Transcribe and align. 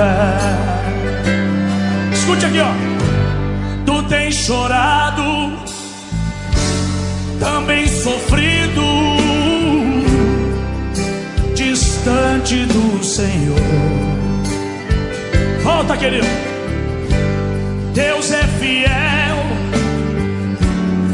vida. 0.00 0.16
Escute 2.12 2.46
aqui, 2.46 2.60
ó. 2.60 2.72
Tu 3.84 4.02
tens 4.04 4.34
chorado, 4.34 5.52
também 7.38 7.86
sofrido, 7.86 8.82
distante 11.54 12.64
do 12.66 13.04
Senhor. 13.04 13.58
Volta, 15.62 15.96
querido. 15.96 16.26
Deus 17.94 18.32
é 18.32 18.42
fiel. 18.58 19.36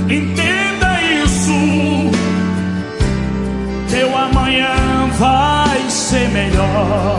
Entenda 0.09 1.03
isso. 1.25 2.11
Teu 3.91 4.17
amanhã 4.17 5.09
vai 5.19 5.91
ser 5.91 6.29
melhor. 6.29 7.16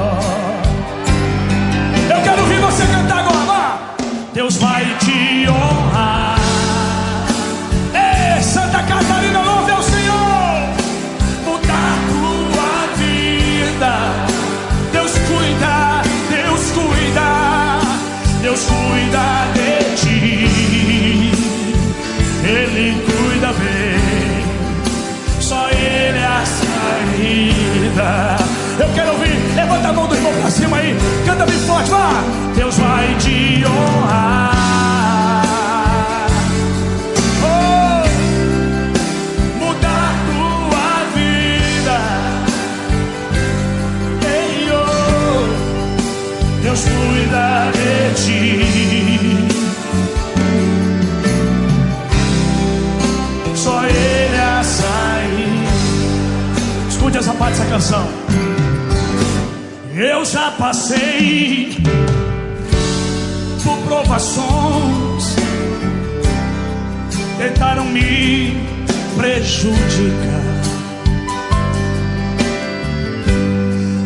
Canção. 57.69 58.07
Eu 59.95 60.23
já 60.25 60.51
passei 60.51 61.75
por 63.63 63.77
provações, 63.79 65.35
tentaram 67.37 67.85
me 67.85 68.55
prejudicar. 69.15 70.47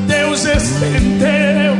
Deus 0.07 0.45
estendeu 0.45 1.77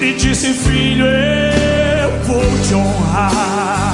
e 0.00 0.12
disse: 0.14 0.52
Filho, 0.52 1.06
eu 1.06 2.24
vou 2.24 2.42
te 2.66 2.74
honrar. 2.74 3.85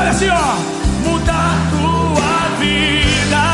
Declare 0.00 0.16
assim: 0.16 0.28
ó, 0.30 0.56
mudar 1.06 1.56
tua 1.70 2.32
vida. 2.58 3.44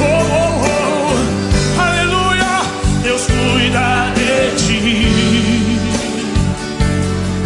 Oh, 0.00 0.24
oh, 0.32 0.54
oh, 0.64 1.82
aleluia. 1.82 2.62
Deus 3.02 3.26
cuida 3.26 4.10
de 4.14 4.56
ti. 4.56 5.78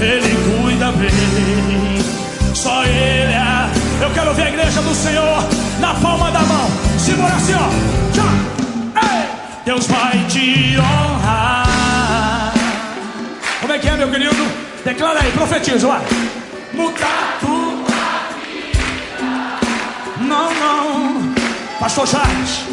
Ele 0.00 0.62
cuida 0.62 0.93
bem. 0.93 1.99
Só 2.55 2.84
Ele 2.84 3.33
é. 3.33 3.69
Eu 4.00 4.11
quero 4.11 4.32
ver 4.34 4.43
a 4.43 4.49
igreja 4.50 4.81
do 4.82 4.94
Senhor 4.94 5.44
na 5.81 5.94
palma 5.94 6.31
da 6.31 6.41
mão. 6.41 6.71
Segura 6.99 7.34
assim, 7.34 7.55
ó. 7.55 7.69
Tchau. 8.12 8.31
Ei! 9.03 9.28
Deus 9.65 9.88
vai 9.88 10.25
te 10.28 10.77
honrar. 10.78 12.53
Como 13.61 13.72
é 13.72 13.78
que 13.78 13.88
é, 13.88 13.97
meu 13.97 14.09
querido? 14.09 14.47
Declara 14.84 15.21
aí, 15.21 15.32
profetiza, 15.32 15.88
vai. 15.88 16.00
Pastor 21.93 22.06
Charles. 22.06 22.67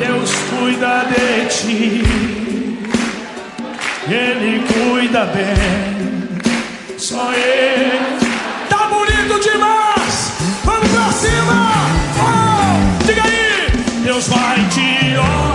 Deus 0.00 0.32
cuida 0.50 1.04
de 1.04 1.46
ti. 1.54 2.02
Ele 4.08 4.64
cuida 4.66 5.24
bem. 5.26 6.98
Só 6.98 7.32
Ele. 7.32 8.18
Tá 8.68 8.88
bonito 8.88 9.38
demais. 9.38 10.32
Vamos 10.64 10.88
pra 10.88 11.12
cima. 11.12 11.70
Oh, 12.18 13.06
diga 13.06 13.22
aí. 13.22 13.70
Deus 14.02 14.26
vai 14.26 14.66
te 14.68 15.16
honrar. 15.16 15.47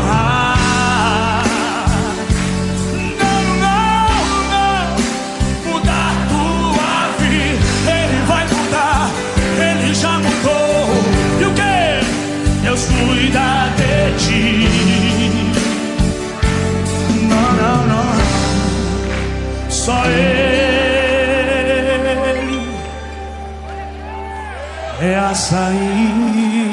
Cuida 13.33 13.73
de 13.77 13.93
ti. 14.21 14.45
Não, 17.29 17.47
não, 17.53 17.77
não. 17.87 18.09
Só 19.69 20.05
Ele 24.99 25.11
é 25.11 25.15
a 25.15 25.33
saída. 25.33 26.72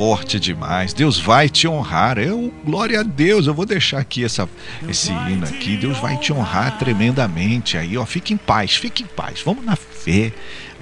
Forte 0.00 0.40
demais. 0.40 0.94
Deus 0.94 1.18
vai 1.20 1.46
te 1.46 1.68
honrar. 1.68 2.16
Eu, 2.16 2.50
glória 2.64 3.00
a 3.00 3.02
Deus. 3.02 3.46
Eu 3.46 3.52
vou 3.52 3.66
deixar 3.66 3.98
aqui 3.98 4.24
essa, 4.24 4.48
esse 4.88 5.12
hino 5.12 5.44
aqui. 5.44 5.76
Deus 5.76 5.98
vai 5.98 6.16
te 6.16 6.32
honrar 6.32 6.78
tremendamente. 6.78 7.76
Aí, 7.76 7.98
ó, 7.98 8.06
fique 8.06 8.32
em 8.32 8.38
paz, 8.38 8.76
fique 8.76 9.02
em 9.02 9.06
paz. 9.06 9.42
Vamos 9.44 9.62
na 9.62 9.76
fé. 9.76 10.32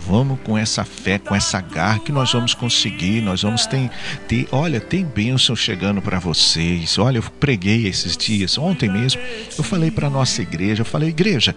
Vamos 0.07 0.39
com 0.43 0.57
essa 0.57 0.85
fé, 0.85 1.19
com 1.19 1.35
essa 1.35 1.61
garra 1.61 1.99
que 1.99 2.13
nós 2.13 2.33
vamos 2.33 2.55
conseguir. 2.55 3.21
Nós 3.21 3.43
vamos 3.43 3.67
ter, 3.67 3.91
ter 4.27 4.49
olha, 4.51 4.81
tem 4.81 5.05
bênção 5.05 5.55
chegando 5.55 6.01
para 6.01 6.19
vocês. 6.19 6.99
Olha, 6.99 7.19
eu 7.19 7.23
preguei 7.39 7.87
esses 7.87 8.17
dias, 8.17 8.57
ontem 8.59 8.89
mesmo. 8.89 9.21
Eu 9.57 9.65
falei 9.65 9.91
para 9.91 10.09
nossa 10.09 10.43
igreja, 10.43 10.83
eu 10.83 10.87
falei, 10.87 11.11
igreja, 11.11 11.55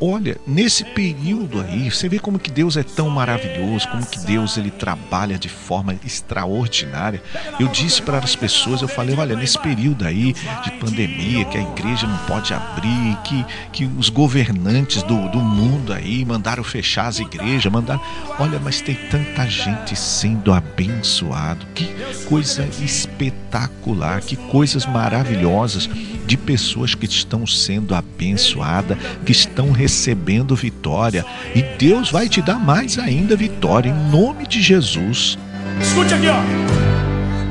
olha, 0.00 0.38
nesse 0.46 0.82
período 0.84 1.60
aí, 1.60 1.90
você 1.90 2.08
vê 2.08 2.18
como 2.18 2.38
que 2.38 2.50
Deus 2.50 2.76
é 2.76 2.82
tão 2.82 3.10
maravilhoso, 3.10 3.86
como 3.88 4.06
que 4.06 4.18
Deus 4.20 4.56
ele 4.56 4.70
trabalha 4.70 5.38
de 5.38 5.48
forma 5.48 5.94
extraordinária. 6.04 7.22
Eu 7.58 7.68
disse 7.68 8.00
para 8.00 8.18
as 8.18 8.34
pessoas, 8.34 8.80
eu 8.80 8.88
falei, 8.88 9.14
olha, 9.16 9.36
nesse 9.36 9.58
período 9.58 10.06
aí 10.06 10.32
de 10.32 10.70
pandemia, 10.78 11.44
que 11.44 11.58
a 11.58 11.62
igreja 11.62 12.06
não 12.06 12.16
pode 12.26 12.54
abrir, 12.54 13.16
que, 13.24 13.44
que 13.72 13.84
os 13.84 14.08
governantes 14.08 15.02
do, 15.02 15.28
do 15.28 15.38
mundo 15.38 15.92
aí 15.92 16.24
mandaram 16.24 16.64
fechar 16.64 17.06
as 17.06 17.18
igrejas, 17.18 17.70
mandaram. 17.80 18.00
Olha, 18.38 18.60
mas 18.62 18.80
tem 18.80 18.94
tanta 18.94 19.46
gente 19.48 19.96
sendo 19.96 20.52
abençoado. 20.52 21.66
Que 21.74 21.88
coisa 22.26 22.68
espetacular, 22.82 24.20
que 24.20 24.36
coisas 24.36 24.86
maravilhosas 24.86 25.88
de 26.26 26.36
pessoas 26.36 26.94
que 26.94 27.06
estão 27.06 27.46
sendo 27.46 27.94
abençoadas, 27.94 28.96
que 29.24 29.32
estão 29.32 29.72
recebendo 29.72 30.54
vitória. 30.54 31.24
E 31.54 31.62
Deus 31.62 32.10
vai 32.10 32.28
te 32.28 32.40
dar 32.40 32.58
mais 32.58 32.98
ainda 32.98 33.34
vitória, 33.34 33.90
em 33.90 34.10
nome 34.10 34.46
de 34.46 34.62
Jesus. 34.62 35.36
Escute 35.80 36.14
aqui, 36.14 36.28
ó. 36.28 36.40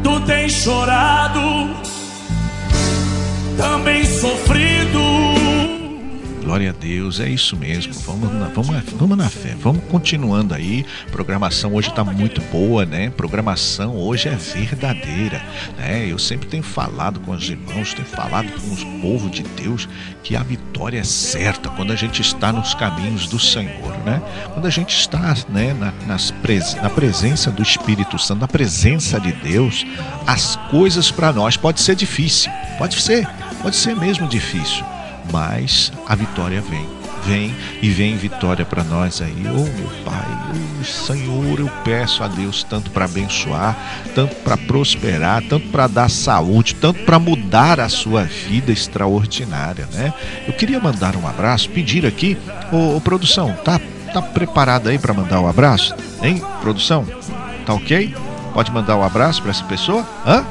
Tu 0.01 0.21
tens 0.21 0.53
chorado, 0.53 1.75
também 3.57 4.05
sofrido, 4.05 5.28
glória 6.49 6.71
a 6.71 6.73
Deus, 6.73 7.19
é 7.19 7.29
isso 7.29 7.55
mesmo. 7.55 7.93
Vamos 7.93 8.33
na, 8.33 8.47
vamos, 8.47 8.83
vamos 8.93 9.15
na 9.15 9.29
fé, 9.29 9.55
vamos 9.61 9.83
continuando 9.83 10.55
aí. 10.55 10.83
Programação 11.11 11.75
hoje 11.75 11.89
está 11.89 12.03
muito 12.03 12.41
boa, 12.51 12.87
né? 12.87 13.11
Programação 13.11 13.95
hoje 13.95 14.29
é 14.29 14.35
verdadeira, 14.35 15.45
né? 15.77 16.07
Eu 16.09 16.17
sempre 16.17 16.47
tenho 16.47 16.63
falado 16.63 17.19
com 17.19 17.33
os 17.33 17.47
irmãos, 17.47 17.93
tenho 17.93 18.07
falado 18.07 18.51
com 18.51 18.73
os 18.73 18.83
povos 18.99 19.29
de 19.29 19.43
Deus 19.43 19.87
que 20.23 20.35
a 20.35 20.41
vitória 20.41 20.97
é 20.97 21.03
certa 21.03 21.69
quando 21.69 21.93
a 21.93 21.95
gente 21.95 22.19
está 22.19 22.51
nos 22.51 22.73
caminhos 22.73 23.27
do 23.27 23.37
Senhor, 23.37 23.95
né? 24.03 24.19
Quando 24.51 24.65
a 24.65 24.71
gente 24.71 24.97
está, 24.97 25.35
né, 25.49 25.75
na, 25.75 25.93
nas 26.07 26.31
pres, 26.31 26.73
na 26.81 26.89
presença 26.89 27.51
do 27.51 27.61
Espírito 27.61 28.17
Santo, 28.17 28.41
na 28.41 28.47
presença 28.47 29.19
de 29.19 29.33
Deus, 29.33 29.85
as 30.25 30.55
coisas 30.71 31.11
para 31.11 31.31
nós 31.31 31.55
pode 31.55 31.79
ser 31.79 31.95
difícil, 31.95 32.51
pode 32.79 32.99
ser, 32.99 33.29
pode 33.61 33.75
ser 33.75 33.95
mesmo 33.95 34.27
difícil 34.27 34.83
mas 35.31 35.91
a 36.07 36.15
vitória 36.15 36.61
vem. 36.61 36.99
Vem 37.25 37.53
e 37.81 37.89
vem 37.89 38.15
vitória 38.15 38.65
para 38.65 38.83
nós 38.83 39.21
aí. 39.21 39.43
Oh, 39.45 39.77
meu 39.77 39.89
Pai, 40.05 40.25
oh, 40.79 40.83
Senhor, 40.83 41.59
eu 41.59 41.69
peço 41.83 42.23
a 42.23 42.27
Deus 42.27 42.63
tanto 42.63 42.89
para 42.91 43.05
abençoar, 43.05 43.77
tanto 44.15 44.35
para 44.37 44.55
prosperar, 44.55 45.43
tanto 45.43 45.67
para 45.67 45.87
dar 45.87 46.09
saúde, 46.09 46.75
tanto 46.75 47.03
para 47.03 47.19
mudar 47.19 47.79
a 47.79 47.89
sua 47.89 48.23
vida 48.23 48.71
extraordinária, 48.71 49.87
né? 49.91 50.13
Eu 50.47 50.53
queria 50.53 50.79
mandar 50.79 51.15
um 51.17 51.27
abraço, 51.27 51.69
pedir 51.69 52.05
aqui, 52.05 52.37
ô, 52.71 53.01
produção, 53.01 53.53
tá, 53.65 53.79
tá 54.13 54.21
preparada 54.21 54.89
aí 54.89 54.97
para 54.97 55.13
mandar 55.13 55.41
um 55.41 55.47
abraço? 55.47 55.93
Hein, 56.23 56.41
produção? 56.61 57.05
Tá 57.65 57.73
ok? 57.73 58.15
Pode 58.53 58.71
mandar 58.71 58.97
um 58.97 59.03
abraço 59.03 59.41
para 59.41 59.51
essa 59.51 59.63
pessoa? 59.65 60.07
Hã? 60.25 60.45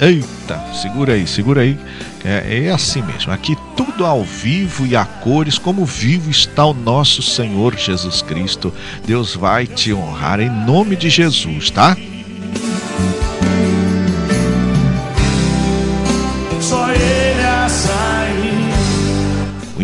Eita, 0.00 0.60
segura 0.74 1.12
aí, 1.12 1.26
segura 1.26 1.60
aí. 1.60 1.78
É, 2.24 2.64
é, 2.66 2.70
assim 2.70 3.02
mesmo. 3.02 3.32
Aqui 3.32 3.56
tudo 3.76 4.04
ao 4.04 4.22
vivo 4.24 4.86
e 4.86 4.96
a 4.96 5.04
cores, 5.04 5.58
como 5.58 5.84
vivo 5.84 6.30
está 6.30 6.64
o 6.64 6.74
nosso 6.74 7.22
Senhor 7.22 7.76
Jesus 7.76 8.22
Cristo. 8.22 8.72
Deus 9.06 9.34
vai 9.34 9.66
te 9.66 9.92
honrar 9.92 10.40
em 10.40 10.50
nome 10.50 10.96
de 10.96 11.10
Jesus, 11.10 11.70
tá? 11.70 11.96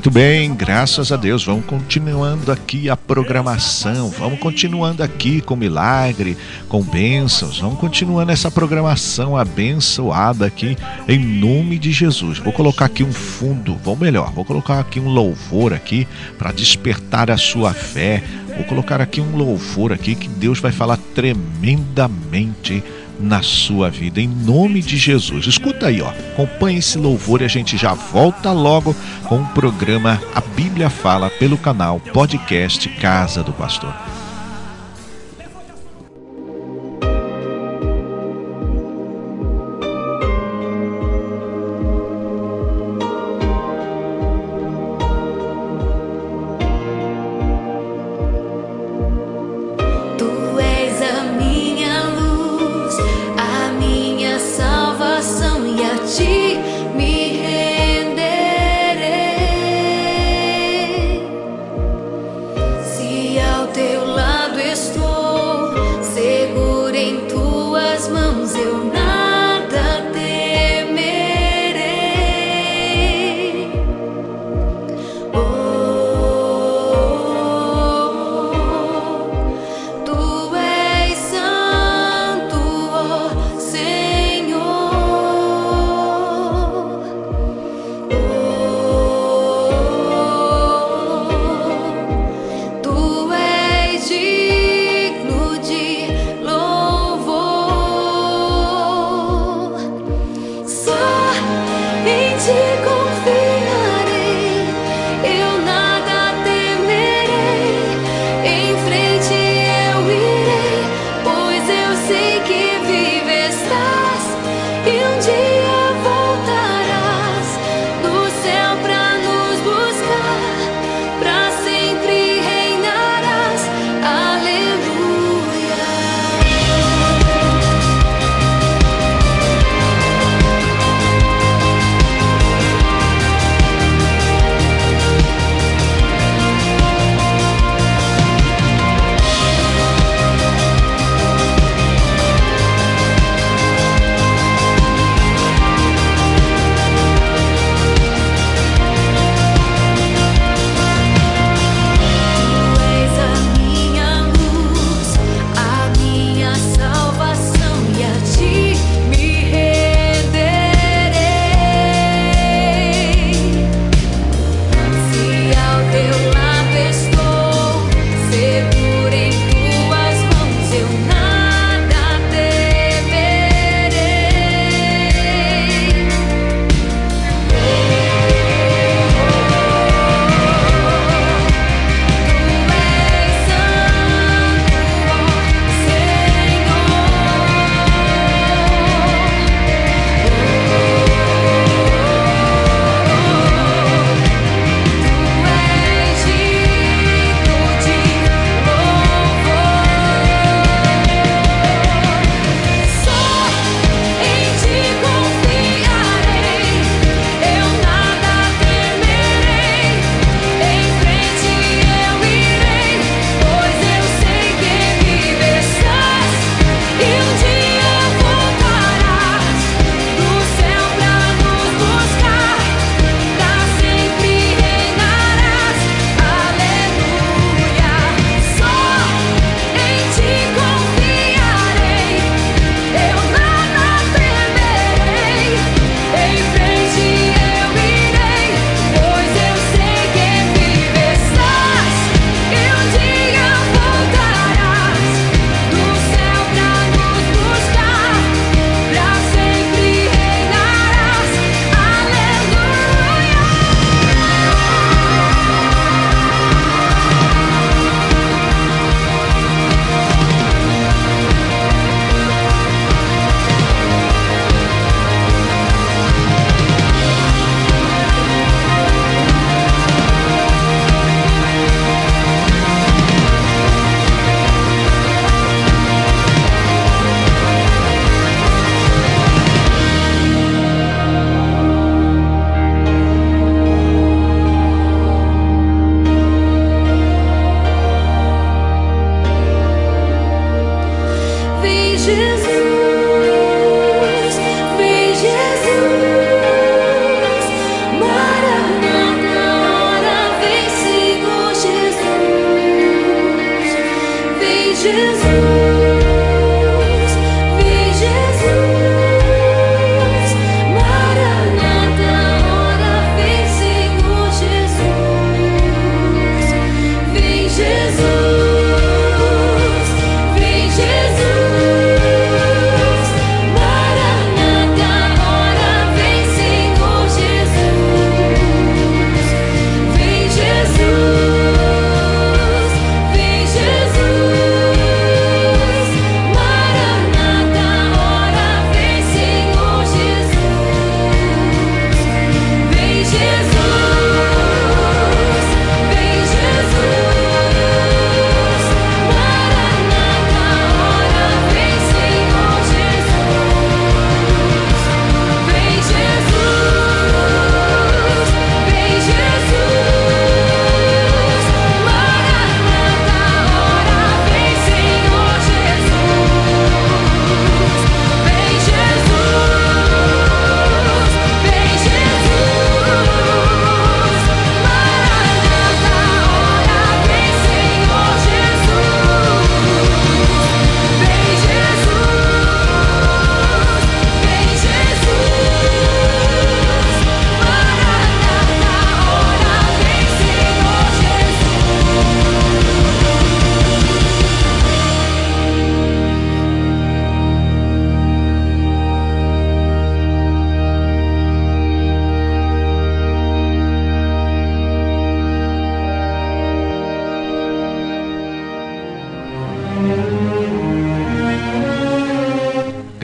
Muito 0.00 0.10
bem, 0.10 0.54
graças 0.54 1.12
a 1.12 1.16
Deus. 1.16 1.44
Vamos 1.44 1.66
continuando 1.66 2.50
aqui 2.50 2.88
a 2.88 2.96
programação. 2.96 4.08
Vamos 4.08 4.40
continuando 4.40 5.02
aqui 5.02 5.42
com 5.42 5.54
milagre, 5.54 6.38
com 6.70 6.82
bênçãos. 6.82 7.60
Vamos 7.60 7.78
continuando 7.78 8.32
essa 8.32 8.50
programação 8.50 9.36
abençoada 9.36 10.46
aqui 10.46 10.74
em 11.06 11.18
nome 11.18 11.78
de 11.78 11.92
Jesus. 11.92 12.38
Vou 12.38 12.50
colocar 12.50 12.86
aqui 12.86 13.04
um 13.04 13.12
fundo, 13.12 13.76
vou 13.84 13.94
melhor, 13.94 14.32
vou 14.32 14.42
colocar 14.42 14.80
aqui 14.80 14.98
um 14.98 15.08
louvor 15.10 15.74
aqui 15.74 16.08
para 16.38 16.50
despertar 16.50 17.30
a 17.30 17.36
sua 17.36 17.74
fé. 17.74 18.24
Vou 18.56 18.64
colocar 18.64 19.02
aqui 19.02 19.20
um 19.20 19.36
louvor 19.36 19.92
aqui 19.92 20.14
que 20.14 20.28
Deus 20.28 20.60
vai 20.60 20.72
falar 20.72 20.98
tremendamente 21.14 22.82
na 23.20 23.42
sua 23.42 23.90
vida, 23.90 24.20
em 24.20 24.28
nome 24.28 24.80
de 24.80 24.96
Jesus. 24.96 25.46
Escuta 25.46 25.86
aí, 25.86 26.00
ó. 26.00 26.08
Acompanhe 26.08 26.78
esse 26.78 26.98
louvor 26.98 27.42
e 27.42 27.44
a 27.44 27.48
gente 27.48 27.76
já 27.76 27.94
volta 27.94 28.52
logo 28.52 28.94
com 29.24 29.42
o 29.42 29.48
programa 29.48 30.20
A 30.34 30.40
Bíblia 30.40 30.90
Fala 30.90 31.30
pelo 31.30 31.58
canal 31.58 32.00
Podcast 32.12 32.88
Casa 32.88 33.42
do 33.42 33.52
Pastor. 33.52 34.19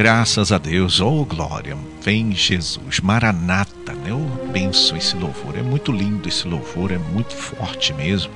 Graças 0.06 0.52
a 0.52 0.58
Deus, 0.58 1.00
oh 1.00 1.24
glória, 1.24 1.76
vem 2.00 2.30
Jesus, 2.30 3.00
Maranata, 3.00 3.92
né? 3.92 4.10
Eu 4.10 4.20
benço 4.52 4.94
esse 4.94 5.16
louvor, 5.16 5.58
é 5.58 5.62
muito 5.62 5.90
lindo 5.90 6.28
esse 6.28 6.46
louvor, 6.46 6.92
é 6.92 6.96
muito 6.96 7.34
forte 7.34 7.92
mesmo, 7.92 8.30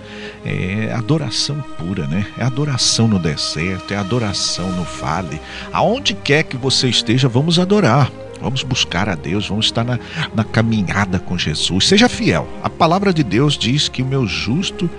é 0.44 0.92
adoração 0.92 1.62
pura, 1.78 2.08
né? 2.08 2.26
É 2.36 2.42
adoração 2.42 3.06
no 3.06 3.20
deserto, 3.20 3.94
é 3.94 3.96
adoração 3.96 4.68
no 4.72 4.82
vale, 4.82 5.40
aonde 5.72 6.12
quer 6.12 6.42
que 6.42 6.56
você 6.56 6.88
esteja, 6.88 7.28
vamos 7.28 7.56
adorar. 7.60 8.10
Vamos 8.40 8.64
buscar 8.64 9.08
a 9.08 9.14
Deus, 9.14 9.46
vamos 9.46 9.66
estar 9.66 9.84
na, 9.84 10.00
na 10.34 10.42
caminhada 10.42 11.20
com 11.20 11.38
Jesus. 11.38 11.86
Seja 11.86 12.08
fiel. 12.08 12.48
A 12.64 12.70
palavra 12.70 13.12
de 13.12 13.22
Deus 13.22 13.56
diz 13.56 13.86
que 13.88 14.02
o 14.02 14.06
meu 14.06 14.26
justo 14.26 14.90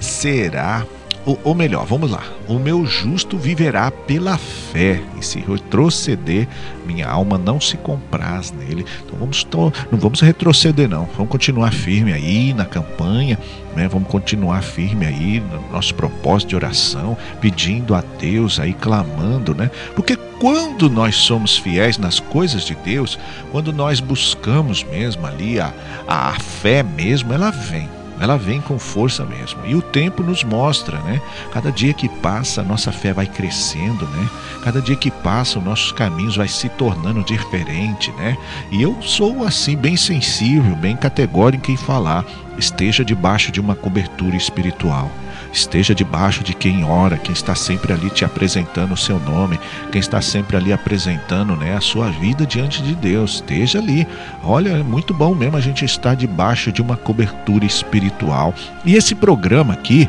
será 0.00 0.86
ou, 1.26 1.38
ou, 1.42 1.54
melhor, 1.56 1.84
vamos 1.84 2.08
lá. 2.08 2.22
O 2.46 2.56
meu 2.56 2.86
justo 2.86 3.36
viverá 3.36 3.90
pela 3.90 4.38
fé, 4.38 5.02
e 5.18 5.24
se 5.24 5.40
retroceder, 5.40 6.46
minha 6.86 7.08
alma 7.08 7.36
não 7.36 7.60
se 7.60 7.76
compraz 7.76 8.52
nele. 8.52 8.86
Então 9.04 9.18
vamos 9.18 9.44
não 9.90 9.98
vamos 9.98 10.20
retroceder 10.20 10.88
não. 10.88 11.08
Vamos 11.16 11.28
continuar 11.28 11.72
firme 11.72 12.12
aí 12.12 12.54
na 12.54 12.64
campanha, 12.64 13.36
né? 13.74 13.88
Vamos 13.88 14.08
continuar 14.08 14.62
firme 14.62 15.04
aí 15.04 15.40
no 15.40 15.72
nosso 15.72 15.92
propósito 15.96 16.50
de 16.50 16.56
oração, 16.56 17.18
pedindo 17.40 17.96
a 17.96 18.04
Deus 18.20 18.60
aí 18.60 18.72
clamando, 18.72 19.52
né? 19.52 19.68
Porque 19.96 20.14
quando 20.38 20.88
nós 20.88 21.16
somos 21.16 21.58
fiéis 21.58 21.98
nas 21.98 22.20
coisas 22.20 22.64
de 22.64 22.76
Deus, 22.76 23.18
quando 23.50 23.72
nós 23.72 23.98
buscamos 23.98 24.84
mesmo 24.84 25.26
ali 25.26 25.58
a, 25.58 25.74
a 26.06 26.38
fé 26.38 26.84
mesmo, 26.84 27.32
ela 27.32 27.50
vem 27.50 27.95
ela 28.18 28.36
vem 28.36 28.60
com 28.60 28.78
força 28.78 29.24
mesmo. 29.24 29.64
E 29.66 29.74
o 29.74 29.82
tempo 29.82 30.22
nos 30.22 30.42
mostra, 30.42 30.98
né? 31.00 31.20
Cada 31.52 31.70
dia 31.70 31.92
que 31.92 32.08
passa, 32.08 32.60
a 32.60 32.64
nossa 32.64 32.90
fé 32.90 33.12
vai 33.12 33.26
crescendo, 33.26 34.06
né? 34.06 34.28
Cada 34.62 34.80
dia 34.80 34.96
que 34.96 35.10
passa, 35.10 35.58
os 35.58 35.64
nossos 35.64 35.92
caminhos 35.92 36.36
vai 36.36 36.48
se 36.48 36.68
tornando 36.70 37.22
diferente, 37.24 38.10
né? 38.12 38.36
E 38.70 38.82
eu 38.82 38.96
sou 39.02 39.44
assim 39.44 39.76
bem 39.76 39.96
sensível, 39.96 40.74
bem 40.76 40.96
categórico 40.96 41.70
em 41.70 41.76
falar, 41.76 42.24
esteja 42.58 43.04
debaixo 43.04 43.52
de 43.52 43.60
uma 43.60 43.74
cobertura 43.74 44.36
espiritual 44.36 45.10
esteja 45.56 45.94
debaixo 45.94 46.44
de 46.44 46.54
quem 46.54 46.84
ora, 46.84 47.16
quem 47.16 47.32
está 47.32 47.54
sempre 47.54 47.92
ali 47.92 48.10
te 48.10 48.24
apresentando 48.24 48.92
o 48.92 48.96
seu 48.96 49.18
nome, 49.18 49.58
quem 49.90 50.00
está 50.00 50.20
sempre 50.20 50.56
ali 50.56 50.72
apresentando 50.72 51.56
né, 51.56 51.76
a 51.76 51.80
sua 51.80 52.10
vida 52.10 52.46
diante 52.46 52.82
de 52.82 52.94
Deus. 52.94 53.34
Esteja 53.36 53.78
ali. 53.78 54.06
Olha, 54.42 54.70
é 54.70 54.82
muito 54.82 55.12
bom 55.14 55.34
mesmo 55.34 55.56
a 55.56 55.60
gente 55.60 55.84
estar 55.84 56.14
debaixo 56.14 56.70
de 56.70 56.82
uma 56.82 56.96
cobertura 56.96 57.64
espiritual. 57.64 58.54
E 58.84 58.94
esse 58.94 59.14
programa 59.14 59.74
aqui, 59.74 60.08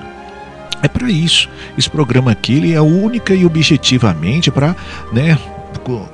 é 0.81 0.87
para 0.87 1.09
isso. 1.09 1.49
Esse 1.77 1.89
programa 1.89 2.31
aqui 2.31 2.53
ele 2.53 2.73
é 2.73 2.81
única 2.81 3.33
e 3.33 3.45
objetivamente 3.45 4.51
para, 4.51 4.75
né, 5.11 5.37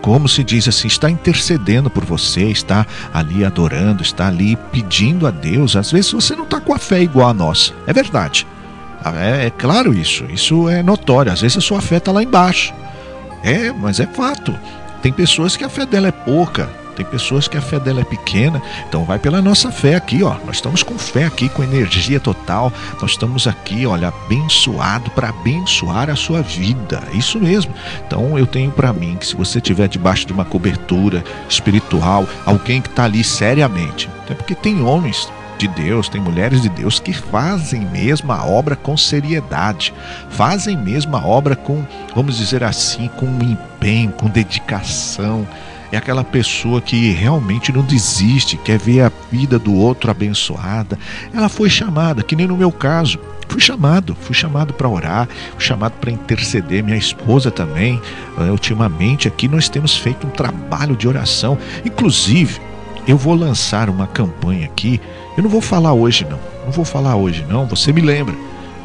como 0.02 0.28
se 0.28 0.44
diz 0.44 0.68
assim, 0.68 0.88
está 0.88 1.10
intercedendo 1.10 1.90
por 1.90 2.06
você, 2.06 2.44
está 2.44 2.86
ali 3.14 3.44
adorando, 3.44 4.04
está 4.04 4.28
ali 4.28 4.56
pedindo 4.72 5.28
a 5.28 5.32
Deus. 5.32 5.76
Às 5.76 5.92
vezes 5.92 6.12
você 6.12 6.36
não 6.36 6.44
está 6.44 6.62
com 6.62 6.74
a 6.74 6.80
fé 6.80 7.02
igual 7.02 7.30
a 7.30 7.34
nossa, 7.34 7.74
é 7.88 7.94
verdade. 7.94 8.46
É, 9.06 9.48
é 9.48 9.50
claro 9.50 9.94
isso, 9.94 10.26
isso 10.26 10.70
é 10.70 10.82
notório. 10.82 11.32
Às 11.32 11.42
vezes 11.42 11.58
a 11.58 11.62
sua 11.62 11.82
fé 11.82 11.98
está 11.98 12.12
lá 12.12 12.24
embaixo. 12.24 12.74
É, 13.44 13.72
mas 13.72 14.00
é 14.00 14.08
fato. 14.08 14.58
Tem 15.02 15.12
pessoas 15.12 15.58
que 15.58 15.64
a 15.64 15.70
fé 15.70 15.86
dela 15.86 16.08
é 16.08 16.12
pouca, 16.12 16.70
tem 16.96 17.06
pessoas 17.06 17.48
que 17.48 17.58
a 17.58 17.62
fé 17.62 17.80
dela 17.80 18.02
é 18.02 18.04
pequena, 18.04 18.62
então 18.88 19.04
vai 19.04 19.18
pela 19.18 19.42
nossa 19.42 19.72
fé 19.72 19.96
aqui, 19.96 20.24
ó. 20.24 20.36
Nós 20.46 20.58
estamos 20.58 20.84
com 20.84 20.98
fé 20.98 21.26
aqui, 21.26 21.50
com 21.50 21.64
energia 21.64 22.20
total. 22.20 22.72
Nós 23.02 23.12
estamos 23.12 23.48
aqui, 23.48 23.86
olha, 23.86 24.10
abençoado 24.10 25.10
para 25.12 25.30
abençoar 25.30 26.10
a 26.10 26.16
sua 26.16 26.42
vida. 26.42 27.02
É 27.12 27.18
isso 27.18 27.40
mesmo. 27.40 27.74
Então 28.06 28.38
eu 28.38 28.46
tenho 28.46 28.72
para 28.72 28.94
mim 28.94 29.18
que 29.20 29.28
se 29.28 29.36
você 29.36 29.58
estiver 29.58 29.88
debaixo 29.88 30.26
de 30.26 30.34
uma 30.34 30.46
cobertura 30.46 31.24
espiritual, 31.50 32.28
alguém 32.46 32.82
que 32.82 32.90
está 32.90 33.06
ali 33.06 33.24
seriamente, 33.24 34.10
até 34.24 34.36
porque 34.36 34.56
tem 34.56 34.82
homens 34.84 35.30
de 35.58 35.68
Deus, 35.68 36.10
tem 36.10 36.20
mulheres 36.20 36.62
de 36.62 36.70
Deus 36.70 37.00
que 37.00 37.14
fazem 37.14 37.82
mesmo 37.82 38.32
a 38.32 38.46
obra 38.46 38.76
com 38.76 38.98
seriedade, 38.98 39.94
fazem 40.30 40.78
mesmo 40.78 41.16
a 41.16 41.26
obra 41.26 41.56
com, 41.56 41.86
vamos 42.16 42.38
dizer 42.38 42.64
assim, 42.64 43.10
com 43.18 43.26
empenho, 43.42 44.12
com 44.12 44.28
dedicação. 44.28 45.48
É 45.92 45.98
aquela 45.98 46.24
pessoa 46.24 46.82
que 46.82 47.12
realmente 47.12 47.72
não 47.72 47.84
desiste, 47.84 48.58
quer 48.58 48.80
ver 48.80 49.02
a 49.02 49.12
vida 49.32 49.60
do 49.60 49.76
outro 49.76 50.10
abençoada. 50.10 50.98
Ela 51.32 51.48
foi 51.48 51.70
chamada, 51.70 52.24
que 52.24 52.36
nem 52.36 52.48
no 52.48 52.58
meu 52.58 52.72
caso. 52.72 53.20
Fui 53.48 53.62
chamado, 53.62 54.18
fui 54.20 54.34
chamado 54.34 54.74
para 54.74 54.90
orar, 54.90 55.30
fui 55.52 55.62
chamado 55.62 55.94
para 56.02 56.10
interceder. 56.10 56.84
Minha 56.84 56.98
esposa 56.98 57.52
também. 57.52 58.02
Eh, 58.40 58.50
ultimamente 58.50 59.28
aqui 59.28 59.48
nós 59.48 59.70
temos 59.70 59.96
feito 59.96 60.26
um 60.26 60.32
trabalho 60.32 60.96
de 60.96 61.08
oração. 61.08 61.60
Inclusive, 61.86 62.60
eu 63.08 63.18
vou 63.18 63.36
lançar 63.36 63.90
uma 63.90 64.08
campanha 64.08 64.66
aqui 64.66 65.00
eu 65.36 65.42
não 65.42 65.50
vou 65.50 65.62
falar 65.62 65.94
hoje, 65.94 66.26
não. 66.30 66.40
Não 66.66 66.72
vou 66.72 66.86
falar 66.86 67.16
hoje, 67.16 67.46
não. 67.50 67.66
Você 67.66 67.92
me 67.92 68.02
lembra. 68.02 68.36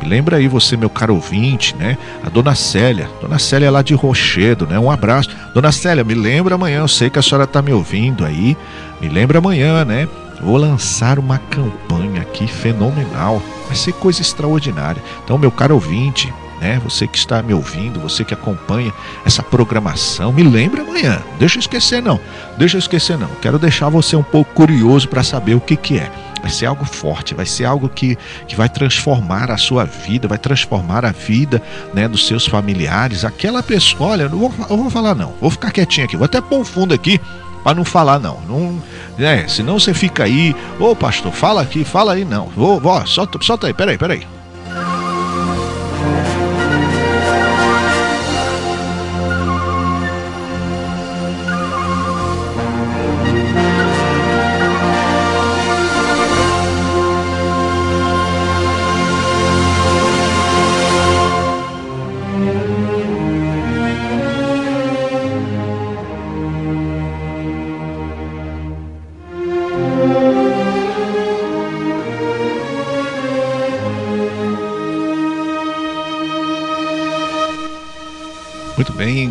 Me 0.01 0.09
lembra 0.09 0.37
aí 0.37 0.49
você, 0.49 0.77
meu 0.77 0.89
caro 0.89 1.15
ouvinte, 1.15 1.77
né? 1.77 1.99
A 2.25 2.31
dona 2.31 2.55
Célia. 2.55 3.11
Dona 3.21 3.39
Célia 3.39 3.67
é 3.67 3.71
lá 3.71 3.83
de 3.83 3.95
Rochedo, 3.95 4.67
né? 4.67 4.79
Um 4.79 4.91
abraço. 4.91 5.31
Dona 5.55 5.73
Célia, 5.73 6.05
me 6.05 6.15
lembra 6.15 6.55
amanhã. 6.55 6.81
Eu 6.81 6.89
sei 6.89 7.11
que 7.11 7.19
a 7.19 7.23
senhora 7.23 7.45
está 7.45 7.61
me 7.61 7.73
ouvindo 7.73 8.25
aí. 8.25 8.57
Me 9.01 9.09
lembra 9.09 9.39
amanhã, 9.39 9.85
né? 9.85 10.09
Vou 10.41 10.57
lançar 10.57 11.19
uma 11.19 11.37
campanha 11.37 12.23
aqui 12.23 12.47
fenomenal. 12.47 13.43
Vai 13.67 13.77
ser 13.77 13.93
coisa 13.93 14.23
extraordinária. 14.23 15.03
Então, 15.25 15.37
meu 15.37 15.51
caro 15.51 15.75
ouvinte, 15.75 16.33
né? 16.61 16.81
Você 16.85 17.07
que 17.07 17.19
está 17.19 17.43
me 17.43 17.55
ouvindo, 17.55 18.01
você 18.01 18.25
que 18.25 18.35
acompanha 18.35 18.93
essa 19.25 19.43
programação, 19.43 20.33
me 20.33 20.43
lembre 20.43 20.81
amanhã. 20.81 21.21
Deixa 21.39 21.57
eu 21.57 21.61
esquecer 21.61 22.03
não. 22.03 22.21
Deixa 22.57 22.77
eu 22.77 22.81
esquecer 22.81 23.19
não. 23.19 23.29
Quero 23.41 23.59
deixar 23.59 23.89
você 23.89 24.17
um 24.17 24.23
pouco 24.23 24.53
curioso 24.55 25.09
para 25.09 25.23
saber 25.23 25.55
o 25.55 25.61
que 25.61 25.77
que 25.77 25.99
é. 25.99 26.11
Vai 26.41 26.51
ser 26.51 26.67
algo 26.67 26.85
forte, 26.85 27.35
vai 27.35 27.47
ser 27.47 27.65
algo 27.65 27.89
que, 27.89 28.17
que 28.47 28.55
vai 28.55 28.69
transformar 28.69 29.51
a 29.51 29.57
sua 29.57 29.85
vida, 29.85 30.29
vai 30.29 30.39
transformar 30.39 31.05
a 31.05 31.11
vida 31.11 31.61
né, 31.93 32.07
dos 32.07 32.27
seus 32.27 32.47
familiares. 32.47 33.25
Aquela 33.25 33.63
pessoa, 33.63 34.11
olha, 34.11 34.29
não 34.29 34.39
vou, 34.39 34.55
eu 34.71 34.77
vou 34.77 34.91
falar 34.91 35.15
não, 35.15 35.35
vou 35.41 35.51
ficar 35.51 35.73
quietinho 35.73 36.07
aqui, 36.07 36.17
vou 36.17 36.27
até 36.27 36.41
pôr 36.41 36.61
um 36.61 36.65
fundo 36.65 36.95
aqui 36.95 37.21
para 37.65 37.75
não 37.75 37.85
falar 37.85 38.21
não. 38.21 38.41
não 38.49 38.83
é, 39.19 39.49
senão 39.49 39.79
você 39.81 39.93
fica 39.93 40.25
aí, 40.25 40.55
ô 40.79 40.95
pastor, 40.95 41.33
fala 41.33 41.61
aqui, 41.61 41.85
fala 41.85 42.13
aí 42.13 42.25
não. 42.25 42.47
Vou, 42.47 42.81
vou, 42.81 43.07
solta, 43.07 43.39
solta 43.43 43.67
aí, 43.67 43.75
peraí, 43.75 43.99
peraí. 43.99 44.38